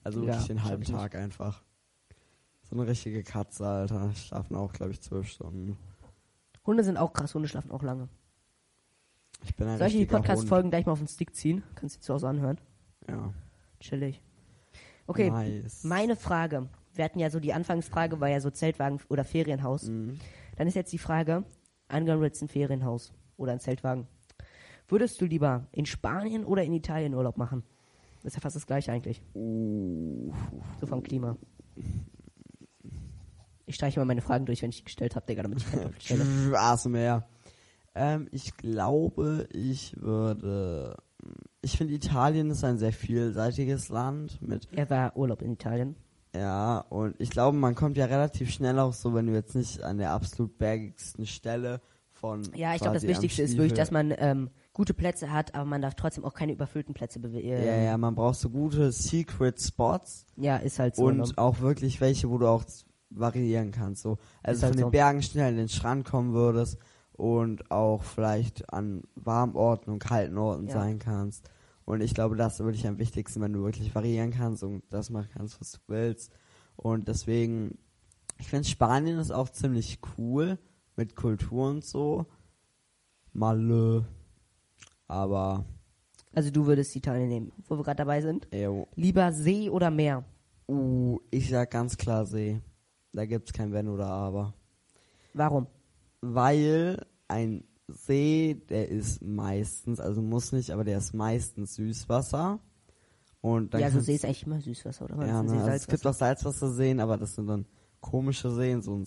Also 0.03 0.21
wirklich 0.23 0.41
Ja, 0.43 0.47
den 0.49 0.65
halben 0.65 0.85
Tag 0.85 1.15
einfach. 1.15 1.63
So 2.63 2.77
eine 2.77 2.87
richtige 2.87 3.23
Katze, 3.23 3.67
Alter. 3.67 4.15
Schlafen 4.15 4.55
auch, 4.57 4.73
glaube 4.73 4.93
ich, 4.93 5.01
zwölf 5.01 5.29
Stunden. 5.29 5.77
Hunde 6.67 6.85
sind 6.85 6.97
auch 6.99 7.13
krass, 7.13 7.35
Hunde 7.35 7.49
schlafen 7.49 7.71
auch 7.71 7.83
lange. 7.83 8.09
Ich 9.45 9.57
bin 9.57 9.67
ein 9.67 9.79
Soll 9.79 9.89
ich 9.89 9.97
die 9.97 10.07
Podcast-Folgen 10.07 10.71
gleich 10.71 10.85
mal 10.87 10.93
auf 10.93 10.99
den 10.99 11.09
Stick 11.09 11.35
ziehen? 11.35 11.63
Kannst 11.75 11.97
du 11.97 12.01
zu 12.01 12.15
Hause 12.15 12.29
anhören? 12.29 12.59
Ja. 13.09 13.33
Chillig. 13.81 14.21
Okay, 15.07 15.31
Nice. 15.31 15.83
meine 15.85 16.15
Frage. 16.15 16.69
Wir 17.01 17.07
hatten 17.07 17.19
ja 17.19 17.31
so 17.31 17.41
die 17.41 17.55
Anfangsfrage, 17.55 18.21
war 18.21 18.29
ja 18.29 18.41
so 18.41 18.51
Zeltwagen 18.51 19.01
oder 19.09 19.25
Ferienhaus. 19.25 19.85
Mhm. 19.85 20.19
Dann 20.57 20.69
ist 20.69 20.75
jetzt 20.75 20.93
die 20.93 20.99
Frage, 20.99 21.45
angenommen 21.89 22.25
jetzt 22.25 22.43
ein 22.43 22.49
Ferienhaus 22.49 23.15
oder 23.39 23.53
ein 23.53 23.61
Zeltwagen. 23.61 24.07
Würdest 24.87 25.19
du 25.19 25.25
lieber 25.25 25.67
in 25.73 25.87
Spanien 25.87 26.45
oder 26.45 26.63
in 26.63 26.75
Italien 26.75 27.15
Urlaub 27.15 27.39
machen? 27.39 27.63
Das 28.17 28.33
ist 28.33 28.35
ja 28.35 28.43
fast 28.43 28.57
das 28.57 28.67
gleiche 28.67 28.93
eigentlich, 28.93 29.23
Uh, 29.33 30.31
so 30.79 30.87
vom 30.87 31.03
Klima. 31.03 31.39
Ich 33.65 33.77
streiche 33.77 33.99
mal 33.99 34.05
meine 34.05 34.21
Fragen 34.21 34.45
durch, 34.45 34.61
wenn 34.61 34.69
ich 34.69 34.77
die 34.77 34.85
gestellt 34.85 35.17
habe, 35.17 35.25
Digga, 35.25 35.43
damit 35.43 35.61
ich 35.61 35.71
keine 35.71 35.95
stelle. 35.99 36.25
ASMR. 36.59 37.27
Ähm, 37.95 38.29
ich 38.31 38.59
glaube, 38.59 39.49
ich 39.55 39.99
würde. 39.99 40.99
Ich 41.63 41.79
finde, 41.79 41.95
Italien 41.95 42.51
ist 42.51 42.63
ein 42.63 42.77
sehr 42.77 42.93
vielseitiges 42.93 43.89
Land 43.89 44.43
mit 44.43 44.69
Er 44.73 44.91
war 44.91 45.17
Urlaub 45.17 45.41
in 45.41 45.53
Italien. 45.53 45.97
Ja, 46.35 46.79
und 46.79 47.17
ich 47.19 47.31
glaube, 47.31 47.57
man 47.57 47.75
kommt 47.75 47.97
ja 47.97 48.07
relativ 48.07 48.51
schnell 48.51 48.79
auch 48.79 48.93
so, 48.93 49.15
wenn 49.15 49.27
du 49.27 49.33
jetzt 49.33 49.55
nicht 49.55 49.83
an 49.83 49.99
der 49.99 50.13
absolut 50.13 50.59
bergigsten 50.59 51.27
Stelle 51.27 51.81
von. 52.13 52.43
Ja, 52.55 52.75
ich 52.75 52.81
glaube, 52.81 52.95
das 52.95 53.07
Wichtigste 53.07 53.43
ist 53.43 53.57
wirklich, 53.57 53.73
dass 53.75 53.91
man 53.91 54.15
ähm, 54.17 54.51
gute 54.73 54.95
Plätze 54.95 55.33
hat, 55.33 55.55
aber 55.55 55.65
man 55.65 55.83
darf 55.83 55.95
trotzdem 55.95 56.25
auch 56.25 56.35
keine 56.35 56.53
überfüllten 56.53 56.95
Plätze 56.95 57.19
bewegen. 57.19 57.49
Ja, 57.49 57.77
ja, 57.77 57.99
man 57.99 58.15
braucht 58.15 58.39
so 58.39 58.51
gute 58.51 58.93
Secret 58.93 59.61
Spots 59.61 60.27
ja, 60.37 60.57
ist 60.57 60.79
halt 60.79 60.97
so. 60.97 61.05
und 61.05 61.19
ne? 61.19 61.25
auch 61.37 61.61
wirklich 61.61 62.01
welche, 62.01 62.31
wo 62.31 62.39
du 62.39 62.47
auch 62.47 62.65
variieren 63.11 63.73
kannst. 63.73 64.03
So. 64.03 64.19
Also 64.43 64.63
halt 64.63 64.75
von 64.75 64.77
den 64.77 64.87
so. 64.87 64.91
Bergen 64.91 65.23
schnell 65.23 65.51
in 65.51 65.57
den 65.57 65.69
Strand 65.69 66.05
kommen 66.05 66.33
würdest 66.33 66.79
und 67.13 67.71
auch 67.71 68.05
vielleicht 68.05 68.73
an 68.73 69.03
warmen 69.17 69.57
Orten 69.57 69.91
und 69.91 69.99
kalten 69.99 70.39
Orten 70.39 70.69
Ja. 70.69 70.75
sein 70.75 70.99
kannst. 71.01 71.51
Und 71.91 72.03
ich 72.03 72.15
glaube, 72.15 72.37
das 72.37 72.55
ist 72.55 72.65
wirklich 72.65 72.87
am 72.87 72.99
wichtigsten, 72.99 73.41
wenn 73.41 73.53
du 73.53 73.65
wirklich 73.65 73.93
variieren 73.95 74.31
kannst 74.31 74.63
und 74.63 74.83
das 74.91 75.11
machen 75.11 75.29
kannst, 75.35 75.61
was 75.61 75.73
du 75.73 75.79
willst. 75.89 76.33
Und 76.77 77.09
deswegen, 77.09 77.79
ich 78.39 78.47
finde 78.49 78.69
Spanien 78.69 79.19
ist 79.19 79.33
auch 79.33 79.49
ziemlich 79.49 79.99
cool 80.17 80.57
mit 80.95 81.17
Kultur 81.17 81.69
und 81.69 81.85
so. 81.85 82.27
Malle. 83.33 84.07
Aber, 85.09 85.65
Also 86.33 86.51
du 86.53 86.65
würdest 86.67 86.95
Italien 86.95 87.29
nehmen, 87.29 87.53
wo 87.67 87.77
wir 87.77 87.83
gerade 87.83 87.97
dabei 87.97 88.21
sind. 88.21 88.47
ey, 88.53 88.69
Lieber 88.95 89.33
See 89.33 89.69
oder 89.69 89.91
Meer? 89.91 90.25
uh, 90.69 91.19
ich 91.33 91.49
sag 91.51 91.73
ganz 91.73 91.97
klar 91.97 92.25
See. 92.25 92.61
Da 93.13 93.27
gibt's 93.27 93.53
kein 93.53 93.73
Wenn 93.73 93.89
oder 93.89 94.07
Aber. 94.07 94.55
Warum? 95.35 95.67
Weil 96.21 97.05
ein 97.27 97.65
See, 97.93 98.61
der 98.69 98.89
ist 98.89 99.23
meistens, 99.23 100.01
also 100.01 100.23
muss 100.23 100.53
nicht, 100.53 100.71
aber 100.71 100.85
der 100.85 100.99
ist 100.99 101.15
meistens 101.15 101.75
Süßwasser. 101.75 102.59
Und 103.43 103.73
dann 103.75 103.81
ja, 103.81 103.89
so 103.89 103.95
kannst- 103.95 104.07
See 104.07 104.15
ist 104.17 104.25
eigentlich 104.25 104.47
immer 104.47 104.61
Süßwasser, 104.61 105.05
oder? 105.07 105.27
ja, 105.27 105.43
ne, 105.43 105.53
also 105.63 105.71
es 105.71 105.87
gibt 105.87 106.07
auch 106.07 106.13
Salzwasserseen, 106.15 107.01
aber 107.01 107.17
das 107.17 107.35
sind 107.35 107.47
dann 107.47 107.65
komische 108.01 108.51
Seen, 108.51 108.81
so 108.83 108.95
ein 108.95 109.05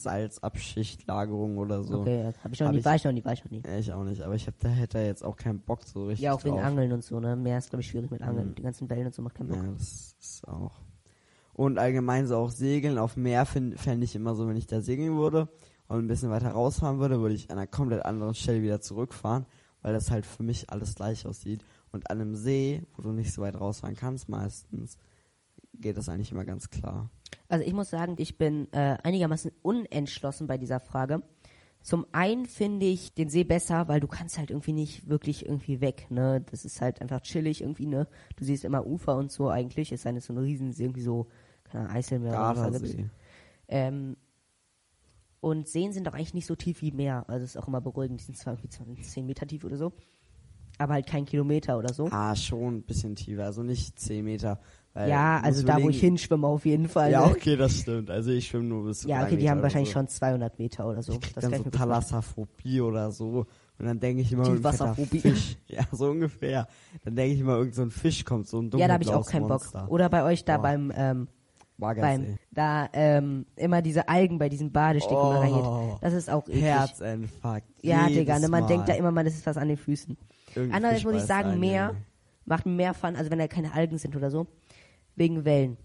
Salzabschichtlagerung 0.68 1.58
oder 1.58 1.84
so. 1.84 2.02
Okay, 2.02 2.22
ja, 2.24 2.34
hab 2.44 2.52
ich 2.54 2.60
noch 2.60 2.68
Hab 2.68 2.74
nie, 2.74 2.80
ich- 2.80 2.86
war 2.86 2.96
ich 2.96 3.04
noch 3.04 3.12
nie, 3.12 3.26
war 3.26 3.34
ich 3.34 3.44
noch 3.44 3.52
nie. 3.52 3.62
Ich 3.80 3.92
auch 3.94 4.04
nicht, 4.04 4.22
aber 4.22 4.36
ich 4.36 4.48
hab, 4.48 4.58
da 4.60 4.70
hätte 4.70 5.00
er 5.00 5.06
jetzt 5.06 5.24
auch 5.24 5.36
keinen 5.36 5.60
Bock 5.60 5.84
so 5.84 6.06
richtig 6.08 6.24
Ja, 6.24 6.34
auch 6.34 6.44
wegen 6.44 6.56
drauf. 6.56 6.66
Angeln 6.66 6.92
und 6.94 7.04
so, 7.04 7.20
ne? 7.20 7.36
Meer 7.36 7.58
ist, 7.58 7.70
glaube 7.70 7.82
ich, 7.82 7.88
schwierig 7.88 8.12
mit 8.12 8.22
Angeln. 8.22 8.50
Mhm. 8.50 8.56
Die 8.56 8.62
ganzen 8.64 8.90
Wellen 8.90 9.08
und 9.08 9.16
so 9.16 9.22
macht 9.22 9.36
keinen 9.36 9.50
Bock. 9.50 9.58
Ja, 9.64 9.72
das 9.72 10.16
ist 10.20 10.48
auch. 10.48 10.80
Und 11.54 11.78
allgemein 11.78 12.26
so 12.28 12.38
auch 12.38 12.50
Segeln 12.50 12.98
auf 12.98 13.16
Meer 13.16 13.46
fände 13.46 13.78
fänd 13.78 14.04
ich 14.04 14.16
immer 14.16 14.34
so, 14.36 14.48
wenn 14.48 14.58
ich 14.58 14.66
da 14.68 14.82
segeln 14.82 15.16
würde 15.18 15.50
und 15.94 16.06
ein 16.06 16.08
bisschen 16.08 16.30
weiter 16.30 16.52
rausfahren 16.52 17.00
würde, 17.00 17.22
würde 17.22 17.36
ich 17.36 17.50
an 17.50 17.58
einer 17.58 17.68
komplett 17.68 18.06
anderen 18.06 18.34
Stelle 18.34 18.62
wieder 18.62 18.82
zurückfahren, 18.82 19.46
weil 19.82 19.94
das 19.94 20.12
halt 20.12 20.26
für 20.26 20.44
mich 20.44 20.70
alles 20.70 20.96
gleich 20.96 21.26
aussieht. 21.26 21.64
Und 21.92 22.10
an 22.10 22.20
einem 22.20 22.36
See, 22.36 22.84
wo 22.96 23.04
du 23.04 23.12
nicht 23.12 23.32
so 23.32 23.42
weit 23.42 23.60
rausfahren 23.60 23.96
kannst 23.96 24.28
meistens, 24.30 24.98
geht 25.74 25.98
das 25.98 26.10
eigentlich 26.10 26.32
immer 26.32 26.46
ganz 26.46 26.70
klar. 26.70 27.10
Also 27.48 27.66
ich 27.66 27.74
muss 27.74 27.90
sagen, 27.90 28.16
ich 28.18 28.38
bin 28.38 28.72
äh, 28.74 28.98
einigermaßen 29.04 29.52
unentschlossen 29.62 30.48
bei 30.48 30.58
dieser 30.58 30.80
Frage. 30.80 31.22
Zum 31.82 32.08
einen 32.14 32.46
finde 32.46 32.86
ich 32.86 33.14
den 33.14 33.30
See 33.30 33.44
besser, 33.44 33.90
weil 33.90 34.00
du 34.00 34.08
kannst 34.08 34.38
halt 34.38 34.52
irgendwie 34.52 34.72
nicht 34.72 35.10
wirklich 35.10 35.46
irgendwie 35.46 35.82
weg, 35.82 36.08
ne? 36.10 36.42
Das 36.50 36.64
ist 36.64 36.80
halt 36.80 37.02
einfach 37.02 37.20
chillig 37.22 37.62
irgendwie, 37.62 37.86
ne? 37.88 38.08
Du 38.38 38.46
siehst 38.46 38.64
immer 38.64 38.88
Ufer 38.88 39.18
und 39.18 39.32
so 39.32 39.50
eigentlich, 39.50 39.92
es 39.92 40.04
sei 40.04 40.12
denn, 40.12 40.18
es 40.18 40.24
ist 40.24 40.28
so 40.28 40.34
ein 40.34 40.40
Riesensee, 40.40 40.84
irgendwie 40.86 41.02
so, 41.02 41.28
keine 41.66 41.84
Ahnung, 41.84 41.96
Eiselmeer 41.98 42.32
oder 42.32 42.74
was 42.74 42.82
da. 42.82 42.98
Ähm, 43.68 44.16
und 45.44 45.68
Seen 45.68 45.92
sind 45.92 46.08
auch 46.08 46.14
eigentlich 46.14 46.34
nicht 46.34 46.46
so 46.48 46.56
tief 46.56 46.82
wie 46.82 46.92
Meer. 46.94 47.26
Also 47.28 47.44
ist 47.44 47.58
auch 47.58 47.68
immer 47.68 47.82
beruhigend. 47.82 48.22
Die 48.22 48.24
sind 48.24 48.38
zwar 48.38 48.54
irgendwie 48.54 48.70
20, 48.70 49.04
10 49.04 49.26
Meter 49.26 49.46
tief 49.46 49.66
oder 49.66 49.76
so, 49.76 49.92
aber 50.78 50.94
halt 50.94 51.06
kein 51.06 51.26
Kilometer 51.26 51.78
oder 51.78 51.94
so. 51.94 52.08
Ah, 52.12 52.34
schon 52.34 52.78
ein 52.78 52.82
bisschen 52.84 53.16
tiefer, 53.18 53.44
also 53.44 53.62
nicht 53.62 54.00
10 54.00 54.24
Meter. 54.24 54.60
Ja, 54.96 55.40
also 55.42 55.66
da, 55.66 55.82
wo 55.82 55.90
ich 55.90 56.00
hinschwimme, 56.00 56.46
auf 56.48 56.66
jeden 56.66 56.88
Fall. 56.88 57.12
Ja, 57.12 57.26
ne? 57.26 57.32
okay, 57.32 57.58
das 57.58 57.80
stimmt. 57.80 58.10
Also 58.12 58.30
ich 58.30 58.48
schwimme 58.48 58.66
nur 58.66 58.86
bis 58.86 59.04
ja, 59.04 59.22
okay, 59.24 59.32
die 59.32 59.36
Meter 59.38 59.50
haben 59.50 59.62
wahrscheinlich 59.64 59.90
so. 59.90 59.94
schon 59.94 60.08
200 60.08 60.60
Meter 60.60 60.88
oder 60.88 61.02
so. 61.02 61.14
Ich 61.14 61.34
Das 61.34 61.50
dann 61.50 61.64
so. 61.64 61.70
Thalassophobie 61.72 62.80
oder 62.80 63.12
so. 63.12 63.48
Und 63.80 63.86
dann 63.86 64.00
denke 64.00 64.22
ich 64.22 64.32
immer, 64.32 64.44
Die 64.44 64.52
irgendein 64.52 64.72
Wasserphobie. 64.72 65.20
Fisch. 65.20 65.58
Ja, 65.68 65.84
so 65.92 66.12
ungefähr. 66.12 66.68
Dann 67.04 67.16
denke 67.16 67.34
ich 67.34 67.40
immer, 67.42 67.58
irgend 67.58 67.74
so 67.74 67.82
ein 67.82 67.90
Fisch 67.92 68.24
kommt, 68.24 68.48
so 68.48 68.60
ein 68.60 68.70
Ja, 68.76 68.88
da 68.88 68.94
habe 68.94 69.04
ich 69.04 69.10
auch 69.10 69.26
keinen 69.28 69.42
Bock. 69.48 69.62
Monster. 69.64 69.92
Oder 69.92 70.08
bei 70.10 70.24
euch 70.24 70.46
da 70.46 70.58
Boah. 70.58 70.62
beim, 70.64 70.94
ähm, 70.96 71.28
beim, 72.02 72.38
da 72.52 72.88
ähm, 72.94 73.46
immer 73.56 73.82
diese 73.82 74.08
Algen 74.10 74.38
bei 74.40 74.50
diesem 74.50 74.72
Badestück 74.72 75.18
Oh. 75.18 75.32
immer 75.32 75.40
reingeht. 75.42 75.98
Das 76.02 76.14
ist 76.14 76.30
auch 76.30 76.48
eklig. 76.48 76.64
Herzinfarkt. 76.64 77.68
Ja, 77.82 78.08
Digga, 78.08 78.40
ne, 78.40 78.48
man 78.48 78.62
Mal. 78.62 78.68
denkt 78.68 78.90
da 78.90 78.94
immer, 78.94 79.12
man 79.12 79.26
das 79.26 79.34
ist 79.36 79.46
was 79.46 79.58
an 79.58 79.68
den 79.68 79.78
Füßen. 79.78 80.18
Andererseits 80.72 81.04
muss 81.04 81.16
ich 81.16 81.24
sagen, 81.24 81.62
ey. 81.62 81.90
macht 82.46 82.66
mehr 82.66 82.94
Fun, 82.94 83.16
also 83.16 83.30
wenn 83.32 83.40
da 83.40 83.48
keine 83.48 83.74
Algen 83.74 83.98
sind 83.98 84.16
oder 84.16 84.30
so, 84.32 84.48
wegen 85.16 85.46
Wellen. 85.46 85.78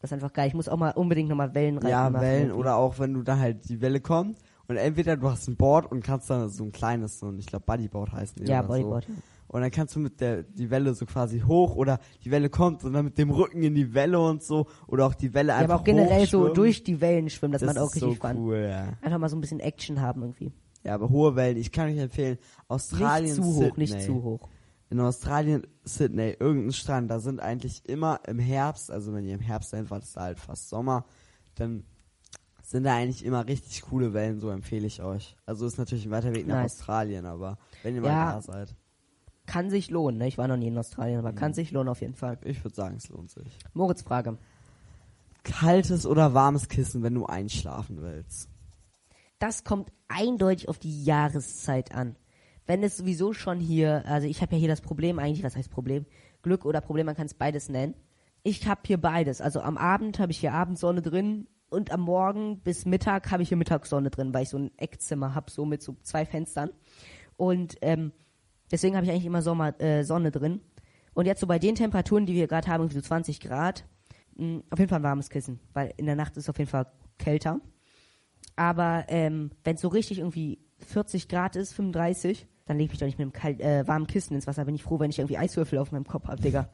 Das 0.00 0.10
ist 0.10 0.14
einfach 0.14 0.32
geil. 0.32 0.46
Ich 0.48 0.54
muss 0.54 0.68
auch 0.68 0.76
mal 0.76 0.90
unbedingt 0.92 1.28
nochmal 1.28 1.54
Wellen 1.54 1.76
reiten. 1.76 1.88
Ja, 1.88 2.08
machen 2.08 2.22
Wellen 2.22 2.42
irgendwie. 2.48 2.60
oder 2.60 2.76
auch 2.76 2.98
wenn 2.98 3.14
du 3.14 3.22
da 3.22 3.38
halt 3.38 3.68
die 3.68 3.80
Welle 3.80 4.00
kommt 4.00 4.38
und 4.68 4.76
entweder 4.76 5.16
du 5.16 5.28
hast 5.28 5.48
ein 5.48 5.56
Board 5.56 5.90
und 5.90 6.04
kannst 6.04 6.30
dann 6.30 6.48
so 6.50 6.62
ein 6.64 6.72
kleines, 6.72 7.18
so 7.18 7.26
ein, 7.28 7.38
ich 7.38 7.46
glaube 7.46 7.64
Bodyboard 7.66 8.12
heißen 8.12 8.44
die 8.44 8.50
Ja, 8.50 8.62
Bodyboard. 8.62 9.04
So. 9.06 9.12
Und 9.48 9.62
dann 9.62 9.70
kannst 9.70 9.96
du 9.96 10.00
mit 10.00 10.20
der 10.20 10.42
die 10.42 10.70
Welle 10.70 10.92
so 10.94 11.06
quasi 11.06 11.40
hoch 11.40 11.74
oder 11.74 11.98
die 12.22 12.30
Welle 12.30 12.50
kommt 12.50 12.84
und 12.84 12.92
dann 12.92 13.06
mit 13.06 13.16
dem 13.18 13.30
Rücken 13.30 13.62
in 13.62 13.74
die 13.74 13.94
Welle 13.94 14.20
und 14.20 14.42
so 14.42 14.66
oder 14.86 15.06
auch 15.06 15.14
die 15.14 15.32
Welle 15.34 15.48
Ja, 15.52 15.56
einfach 15.58 15.74
aber 15.74 15.80
auch 15.80 15.84
generell 15.84 16.26
so 16.26 16.52
durch 16.52 16.84
die 16.84 17.00
Wellen 17.00 17.30
schwimmen, 17.30 17.52
das, 17.52 17.62
das 17.62 17.74
macht 17.74 17.78
auch 17.78 17.88
ist 17.88 17.96
richtig 17.96 18.18
so 18.20 18.28
Fun. 18.28 18.36
cool, 18.36 18.66
ja. 18.70 18.92
Einfach 19.00 19.18
mal 19.18 19.28
so 19.28 19.36
ein 19.36 19.40
bisschen 19.40 19.60
Action 19.60 20.00
haben 20.02 20.20
irgendwie. 20.22 20.52
Ja, 20.84 20.94
aber 20.94 21.08
hohe 21.08 21.34
Wellen, 21.34 21.56
ich 21.56 21.72
kann 21.72 21.88
euch 21.88 21.96
empfehlen, 21.98 22.38
Australien, 22.68 23.24
Nicht 23.24 23.34
zu 23.36 23.42
hoch, 23.44 23.62
Sydney. 23.62 23.84
nicht 23.84 24.02
zu 24.02 24.22
hoch. 24.22 24.48
In 24.90 25.00
Australien, 25.00 25.66
Sydney, 25.84 26.36
irgendein 26.38 26.72
Strand, 26.72 27.10
da 27.10 27.18
sind 27.18 27.40
eigentlich 27.40 27.88
immer 27.88 28.20
im 28.26 28.38
Herbst, 28.38 28.90
also 28.90 29.12
wenn 29.14 29.24
ihr 29.24 29.34
im 29.34 29.40
Herbst 29.40 29.70
seid, 29.70 29.90
war 29.90 29.98
das 30.00 30.12
da 30.12 30.22
halt 30.22 30.38
fast 30.38 30.68
Sommer, 30.68 31.04
dann 31.56 31.84
sind 32.62 32.84
da 32.84 32.94
eigentlich 32.96 33.24
immer 33.24 33.46
richtig 33.46 33.82
coole 33.82 34.12
Wellen, 34.12 34.40
so 34.40 34.50
empfehle 34.50 34.86
ich 34.86 35.02
euch. 35.02 35.36
Also 35.46 35.66
ist 35.66 35.78
natürlich 35.78 36.04
ein 36.06 36.10
weiter 36.10 36.34
Weg 36.34 36.46
nach 36.46 36.56
Nice. 36.62 36.72
Australien, 36.80 37.24
aber 37.26 37.58
wenn 37.82 37.94
ihr 37.96 38.02
Ja. 38.02 38.12
mal 38.12 38.32
da 38.34 38.40
seid, 38.42 38.74
Kann 39.48 39.70
sich 39.70 39.90
lohnen, 39.90 40.18
ne? 40.18 40.28
Ich 40.28 40.36
war 40.36 40.46
noch 40.46 40.58
nie 40.58 40.66
in 40.68 40.76
Australien, 40.76 41.18
aber 41.20 41.32
Mhm. 41.32 41.36
kann 41.36 41.54
sich 41.54 41.72
lohnen 41.72 41.88
auf 41.88 42.02
jeden 42.02 42.14
Fall. 42.14 42.36
ich 42.44 42.62
würde 42.62 42.76
sagen, 42.76 42.96
es 42.98 43.08
lohnt 43.08 43.30
sich. 43.30 43.58
Moritz 43.72 44.02
Frage. 44.02 44.36
Kaltes 45.42 46.04
oder 46.06 46.34
warmes 46.34 46.68
Kissen, 46.68 47.02
wenn 47.02 47.14
du 47.14 47.24
einschlafen 47.24 48.02
willst? 48.02 48.50
Das 49.38 49.64
kommt 49.64 49.90
eindeutig 50.08 50.68
auf 50.68 50.78
die 50.78 51.02
Jahreszeit 51.04 51.94
an. 51.94 52.16
Wenn 52.66 52.82
es 52.82 52.98
sowieso 52.98 53.32
schon 53.32 53.58
hier, 53.58 54.04
also 54.06 54.26
ich 54.28 54.42
habe 54.42 54.52
ja 54.54 54.58
hier 54.58 54.68
das 54.68 54.82
Problem 54.82 55.18
eigentlich, 55.18 55.42
was 55.44 55.56
heißt 55.56 55.70
Problem? 55.70 56.04
Glück 56.42 56.66
oder 56.66 56.82
Problem, 56.82 57.06
man 57.06 57.16
kann 57.16 57.26
es 57.26 57.32
beides 57.34 57.70
nennen. 57.70 57.94
Ich 58.42 58.68
habe 58.68 58.82
hier 58.84 59.00
beides. 59.00 59.40
Also 59.40 59.60
am 59.62 59.78
Abend 59.78 60.18
habe 60.18 60.32
ich 60.32 60.38
hier 60.38 60.52
Abendsonne 60.52 61.00
drin 61.00 61.46
und 61.70 61.90
am 61.90 62.02
Morgen 62.02 62.60
bis 62.60 62.84
Mittag 62.84 63.30
habe 63.30 63.42
ich 63.42 63.48
hier 63.48 63.56
Mittagssonne 63.56 64.10
drin, 64.10 64.34
weil 64.34 64.42
ich 64.42 64.50
so 64.50 64.58
ein 64.58 64.76
Eckzimmer 64.76 65.34
habe, 65.34 65.50
so 65.50 65.64
mit 65.64 65.82
so 65.82 65.96
zwei 66.02 66.26
Fenstern. 66.26 66.68
Und 67.38 67.76
ähm, 67.80 68.12
deswegen 68.70 68.96
habe 68.96 69.06
ich 69.06 69.12
eigentlich 69.12 69.26
immer 69.26 69.42
Sommer, 69.42 69.80
äh, 69.80 70.04
Sonne 70.04 70.30
drin. 70.30 70.60
Und 71.14 71.26
jetzt 71.26 71.40
so 71.40 71.46
bei 71.46 71.58
den 71.58 71.74
Temperaturen, 71.74 72.26
die 72.26 72.34
wir 72.34 72.46
gerade 72.46 72.68
haben, 72.68 72.88
so 72.90 73.00
20 73.00 73.40
Grad, 73.40 73.84
mh, 74.36 74.62
auf 74.70 74.78
jeden 74.78 74.88
Fall 74.88 75.00
ein 75.00 75.04
warmes 75.04 75.30
Kissen, 75.30 75.60
weil 75.72 75.92
in 75.96 76.06
der 76.06 76.16
Nacht 76.16 76.36
ist 76.36 76.44
es 76.44 76.48
auf 76.48 76.58
jeden 76.58 76.70
Fall 76.70 76.86
kälter. 77.18 77.60
Aber 78.56 79.04
ähm, 79.08 79.50
wenn 79.64 79.76
es 79.76 79.80
so 79.80 79.88
richtig 79.88 80.18
irgendwie 80.18 80.58
40 80.78 81.28
Grad 81.28 81.56
ist, 81.56 81.72
35, 81.72 82.46
dann 82.66 82.76
lege 82.76 82.86
ich 82.86 82.90
mich 82.92 82.98
doch 83.00 83.06
nicht 83.06 83.18
mit 83.18 83.24
einem 83.24 83.32
kalt, 83.32 83.60
äh, 83.60 83.86
warmen 83.86 84.06
Kissen 84.06 84.34
ins 84.34 84.46
Wasser. 84.46 84.64
Bin 84.64 84.74
ich 84.74 84.82
froh, 84.82 84.98
wenn 85.00 85.10
ich 85.10 85.18
irgendwie 85.18 85.38
Eiswürfel 85.38 85.78
auf 85.78 85.92
meinem 85.92 86.06
Kopf 86.06 86.28
habe, 86.28 86.40
Digga. 86.42 86.68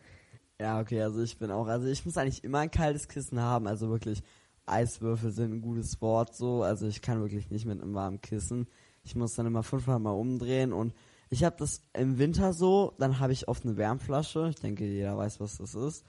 Ja, 0.60 0.80
okay, 0.80 1.02
also 1.02 1.22
ich 1.22 1.38
bin 1.38 1.50
auch, 1.50 1.66
also 1.66 1.86
ich 1.88 2.04
muss 2.04 2.16
eigentlich 2.16 2.44
immer 2.44 2.58
ein 2.60 2.70
kaltes 2.70 3.08
Kissen 3.08 3.40
haben, 3.40 3.66
also 3.66 3.88
wirklich 3.90 4.22
Eiswürfel 4.66 5.30
sind 5.30 5.52
ein 5.52 5.60
gutes 5.60 6.00
Wort 6.00 6.34
so, 6.34 6.62
also 6.62 6.86
ich 6.86 7.02
kann 7.02 7.20
wirklich 7.20 7.50
nicht 7.50 7.66
mit 7.66 7.82
einem 7.82 7.94
warmen 7.94 8.20
Kissen. 8.20 8.66
Ich 9.02 9.14
muss 9.14 9.34
dann 9.34 9.46
immer 9.46 9.62
fünfmal 9.62 9.98
mal 9.98 10.12
umdrehen 10.12 10.72
und 10.72 10.94
ich 11.34 11.42
habe 11.42 11.56
das 11.58 11.82
im 11.94 12.18
Winter 12.18 12.52
so, 12.52 12.94
dann 12.98 13.18
habe 13.18 13.32
ich 13.32 13.48
oft 13.48 13.64
eine 13.64 13.76
Wärmflasche, 13.76 14.50
ich 14.50 14.60
denke 14.60 14.84
jeder 14.84 15.16
weiß, 15.16 15.40
was 15.40 15.58
das 15.58 15.74
ist. 15.74 16.04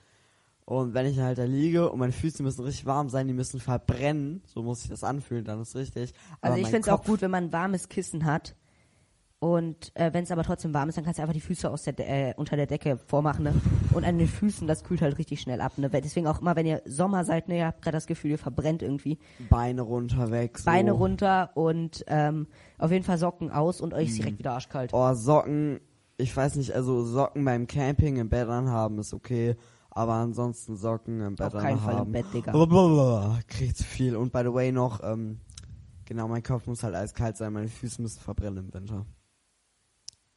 Und 0.66 0.94
wenn 0.94 1.08
ich 1.08 1.20
halt 1.20 1.40
da 1.40 1.44
liege 1.44 1.92
und 1.92 1.98
meine 1.98 2.12
Füße 2.12 2.44
müssen 2.44 2.64
richtig 2.64 2.86
warm 2.86 3.10
sein, 3.10 3.28
die 3.28 3.34
müssen 3.34 3.60
verbrennen, 3.60 4.44
so 4.46 4.62
muss 4.62 4.84
ich 4.84 4.90
das 4.90 5.04
anfühlen, 5.04 5.44
dann 5.44 5.62
ist 5.62 5.76
richtig. 5.76 6.14
Also 6.42 6.54
Aber 6.54 6.58
ich 6.58 6.68
finde 6.68 6.82
es 6.82 6.90
auch 6.90 7.04
gut, 7.04 7.22
wenn 7.22 7.32
man 7.32 7.46
ein 7.46 7.54
warmes 7.54 7.90
Kissen 7.90 8.26
hat. 8.26 8.56
Und 9.40 9.92
äh, 9.96 10.14
wenn 10.14 10.24
es 10.24 10.32
aber 10.32 10.44
trotzdem 10.44 10.74
warm 10.74 10.90
ist, 10.90 10.98
dann 10.98 11.04
kannst 11.04 11.20
du 11.20 11.22
einfach 11.22 11.34
die 11.34 11.42
Füße 11.42 11.70
aus 11.70 11.84
der 11.84 11.94
De 11.94 12.06
äh, 12.06 12.34
unter 12.38 12.56
der 12.56 12.68
Decke 12.68 12.98
vormachen. 12.98 13.44
Ne? 13.44 13.54
Und 13.94 14.06
an 14.06 14.18
den 14.18 14.28
Füßen, 14.28 14.68
das 14.68 14.84
kühlt 14.84 15.02
halt 15.02 15.18
richtig 15.18 15.42
schnell 15.42 15.62
ab. 15.62 15.78
Ne? 15.78 15.90
Deswegen 15.90 16.28
auch 16.28 16.42
immer, 16.42 16.56
wenn 16.56 16.66
ihr 16.66 16.82
Sommer 16.86 17.26
seid, 17.26 17.48
ne, 17.48 17.58
ihr 17.58 17.66
habt 17.68 17.82
gerade 17.82 17.98
das 17.98 18.08
Gefühl, 18.08 18.32
ihr 18.32 18.38
verbrennt 18.38 18.82
irgendwie. 18.82 19.20
Beine 19.50 19.82
runter 19.82 20.32
weg. 20.32 20.58
So. 20.58 20.66
Beine 20.66 20.94
runter 20.94 21.52
und 21.56 22.04
ähm, 22.08 22.48
auf 22.78 22.92
jeden 22.92 23.04
Fall 23.04 23.18
Socken 23.18 23.52
aus 23.52 23.82
und 23.82 23.94
euch 23.94 24.10
ist 24.10 24.18
direkt 24.18 24.40
wieder 24.40 24.54
arschkalt. 24.54 24.92
Oh, 24.94 25.14
Socken, 25.14 25.80
ich 26.18 26.36
weiß 26.36 26.56
nicht, 26.56 26.72
also 26.72 27.04
Socken 27.04 27.44
beim 27.44 27.68
Camping 27.68 28.18
im 28.18 28.30
Bett 28.30 28.48
anhaben 28.48 29.00
ist 29.00 29.14
okay, 29.14 29.56
aber 29.90 30.14
ansonsten 30.14 30.78
Socken 30.78 31.22
im 31.22 31.36
Bett 31.36 31.54
Auf 31.54 31.62
keinen 31.62 31.80
Fall 31.80 32.02
im. 32.02 32.12
Bett, 32.12 32.26
Digga. 32.34 32.52
Blablabla, 32.52 33.40
Kriegt 33.48 33.78
zu 33.78 33.84
viel. 33.84 34.16
Und 34.16 34.32
by 34.32 34.40
the 34.40 34.54
way 34.54 34.72
noch, 34.72 35.02
ähm, 35.04 35.40
genau, 36.06 36.28
mein 36.28 36.42
Kopf 36.42 36.68
muss 36.68 36.84
halt 36.84 36.96
eiskalt 36.96 37.38
sein, 37.38 37.54
meine 37.54 37.68
Füße 37.68 38.02
müssen 38.02 38.20
verbrennen 38.20 38.66
im 38.66 38.74
Winter. 38.74 39.06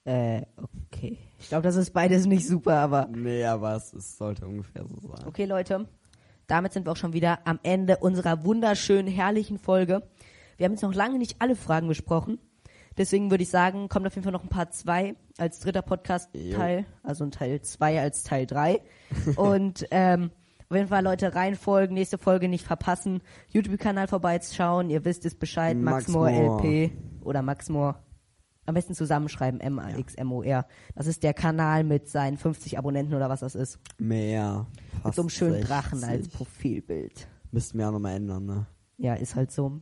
Äh, 0.04 0.42
okay. 0.86 1.18
Ich 1.38 1.48
glaube, 1.48 1.62
das 1.62 1.76
ist 1.76 1.90
beides 1.90 2.26
nicht 2.26 2.46
super, 2.46 2.76
aber 2.76 3.06
Nee, 3.06 3.44
aber 3.44 3.76
es, 3.76 3.92
es 3.92 4.16
sollte 4.16 4.46
ungefähr 4.46 4.84
so 4.86 5.08
sein. 5.08 5.26
Okay, 5.26 5.44
Leute, 5.44 5.86
damit 6.46 6.72
sind 6.72 6.86
wir 6.86 6.92
auch 6.92 6.96
schon 6.96 7.12
wieder 7.12 7.40
am 7.46 7.60
Ende 7.62 7.98
unserer 7.98 8.44
wunderschönen, 8.44 9.08
herrlichen 9.08 9.58
Folge. 9.58 10.02
Wir 10.56 10.64
haben 10.64 10.72
jetzt 10.72 10.82
noch 10.82 10.94
lange 10.94 11.18
nicht 11.18 11.36
alle 11.40 11.54
Fragen 11.56 11.88
besprochen. 11.88 12.38
Deswegen 12.96 13.30
würde 13.30 13.44
ich 13.44 13.50
sagen, 13.50 13.88
kommt 13.88 14.06
auf 14.06 14.14
jeden 14.14 14.24
Fall 14.24 14.32
noch 14.32 14.42
ein 14.42 14.48
Part 14.48 14.74
2 14.74 15.14
als 15.38 15.60
dritter 15.60 15.82
Podcast-Teil, 15.82 16.84
also 17.04 17.24
ein 17.24 17.30
Teil 17.30 17.62
2 17.62 18.00
als 18.00 18.24
Teil 18.24 18.44
3. 18.44 18.80
Und 19.36 19.86
ähm, 19.92 20.32
auf 20.68 20.76
jeden 20.76 20.88
Fall, 20.88 21.04
Leute, 21.04 21.34
reinfolgen, 21.34 21.94
nächste 21.94 22.18
Folge 22.18 22.48
nicht 22.48 22.66
verpassen, 22.66 23.22
YouTube-Kanal 23.50 24.08
vorbeischauen, 24.08 24.90
ihr 24.90 25.04
wisst 25.04 25.24
es 25.26 25.36
Bescheid, 25.36 25.76
Max 25.76 26.08
Maxmore 26.08 26.32
Moore. 26.32 26.62
LP 26.62 26.92
oder 27.22 27.42
Maxmore. 27.42 27.94
Am 28.68 28.74
besten 28.74 28.92
zusammenschreiben, 28.92 29.60
M-A-X-M-O-R. 29.60 30.66
Das 30.94 31.06
ist 31.06 31.22
der 31.22 31.32
Kanal 31.32 31.84
mit 31.84 32.06
seinen 32.06 32.36
50 32.36 32.76
Abonnenten 32.76 33.14
oder 33.14 33.30
was 33.30 33.40
das 33.40 33.54
ist. 33.54 33.78
Mehr. 33.96 34.66
Mit 34.92 35.02
Fast 35.04 35.16
so 35.16 35.22
einem 35.22 35.30
schönen 35.30 35.52
60. 35.54 35.68
Drachen 35.68 36.04
als 36.04 36.28
Profilbild. 36.28 37.28
Müssten 37.50 37.78
wir 37.78 37.88
auch 37.88 37.92
nochmal 37.92 38.16
ändern, 38.16 38.44
ne? 38.44 38.66
Ja, 38.98 39.14
ist 39.14 39.36
halt 39.36 39.52
so. 39.52 39.80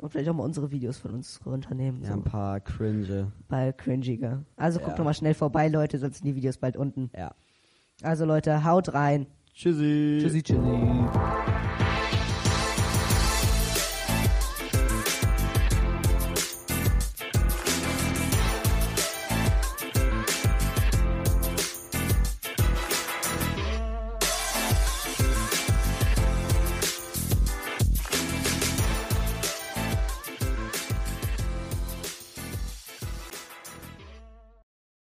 Und 0.00 0.10
vielleicht 0.10 0.28
auch 0.28 0.34
mal 0.34 0.44
unsere 0.44 0.70
Videos 0.70 0.96
von 0.96 1.10
uns 1.10 1.40
runternehmen. 1.44 2.02
Ja, 2.02 2.10
so. 2.10 2.14
ein 2.14 2.22
paar 2.22 2.60
cringe. 2.60 3.32
Bei 3.48 3.72
cringiger. 3.72 4.44
Also 4.54 4.78
guckt 4.78 4.96
doch 4.96 5.04
mal 5.04 5.14
schnell 5.14 5.34
vorbei, 5.34 5.66
Leute, 5.66 5.98
sonst 5.98 6.18
sind 6.18 6.26
die 6.26 6.36
Videos 6.36 6.58
bald 6.58 6.76
unten. 6.76 7.10
Ja. 7.18 7.34
Also 8.02 8.26
Leute, 8.26 8.62
haut 8.62 8.94
rein. 8.94 9.26
Tschüssi. 9.52 10.18
Tschüssi, 10.20 10.40
tschüssi. 10.40 10.60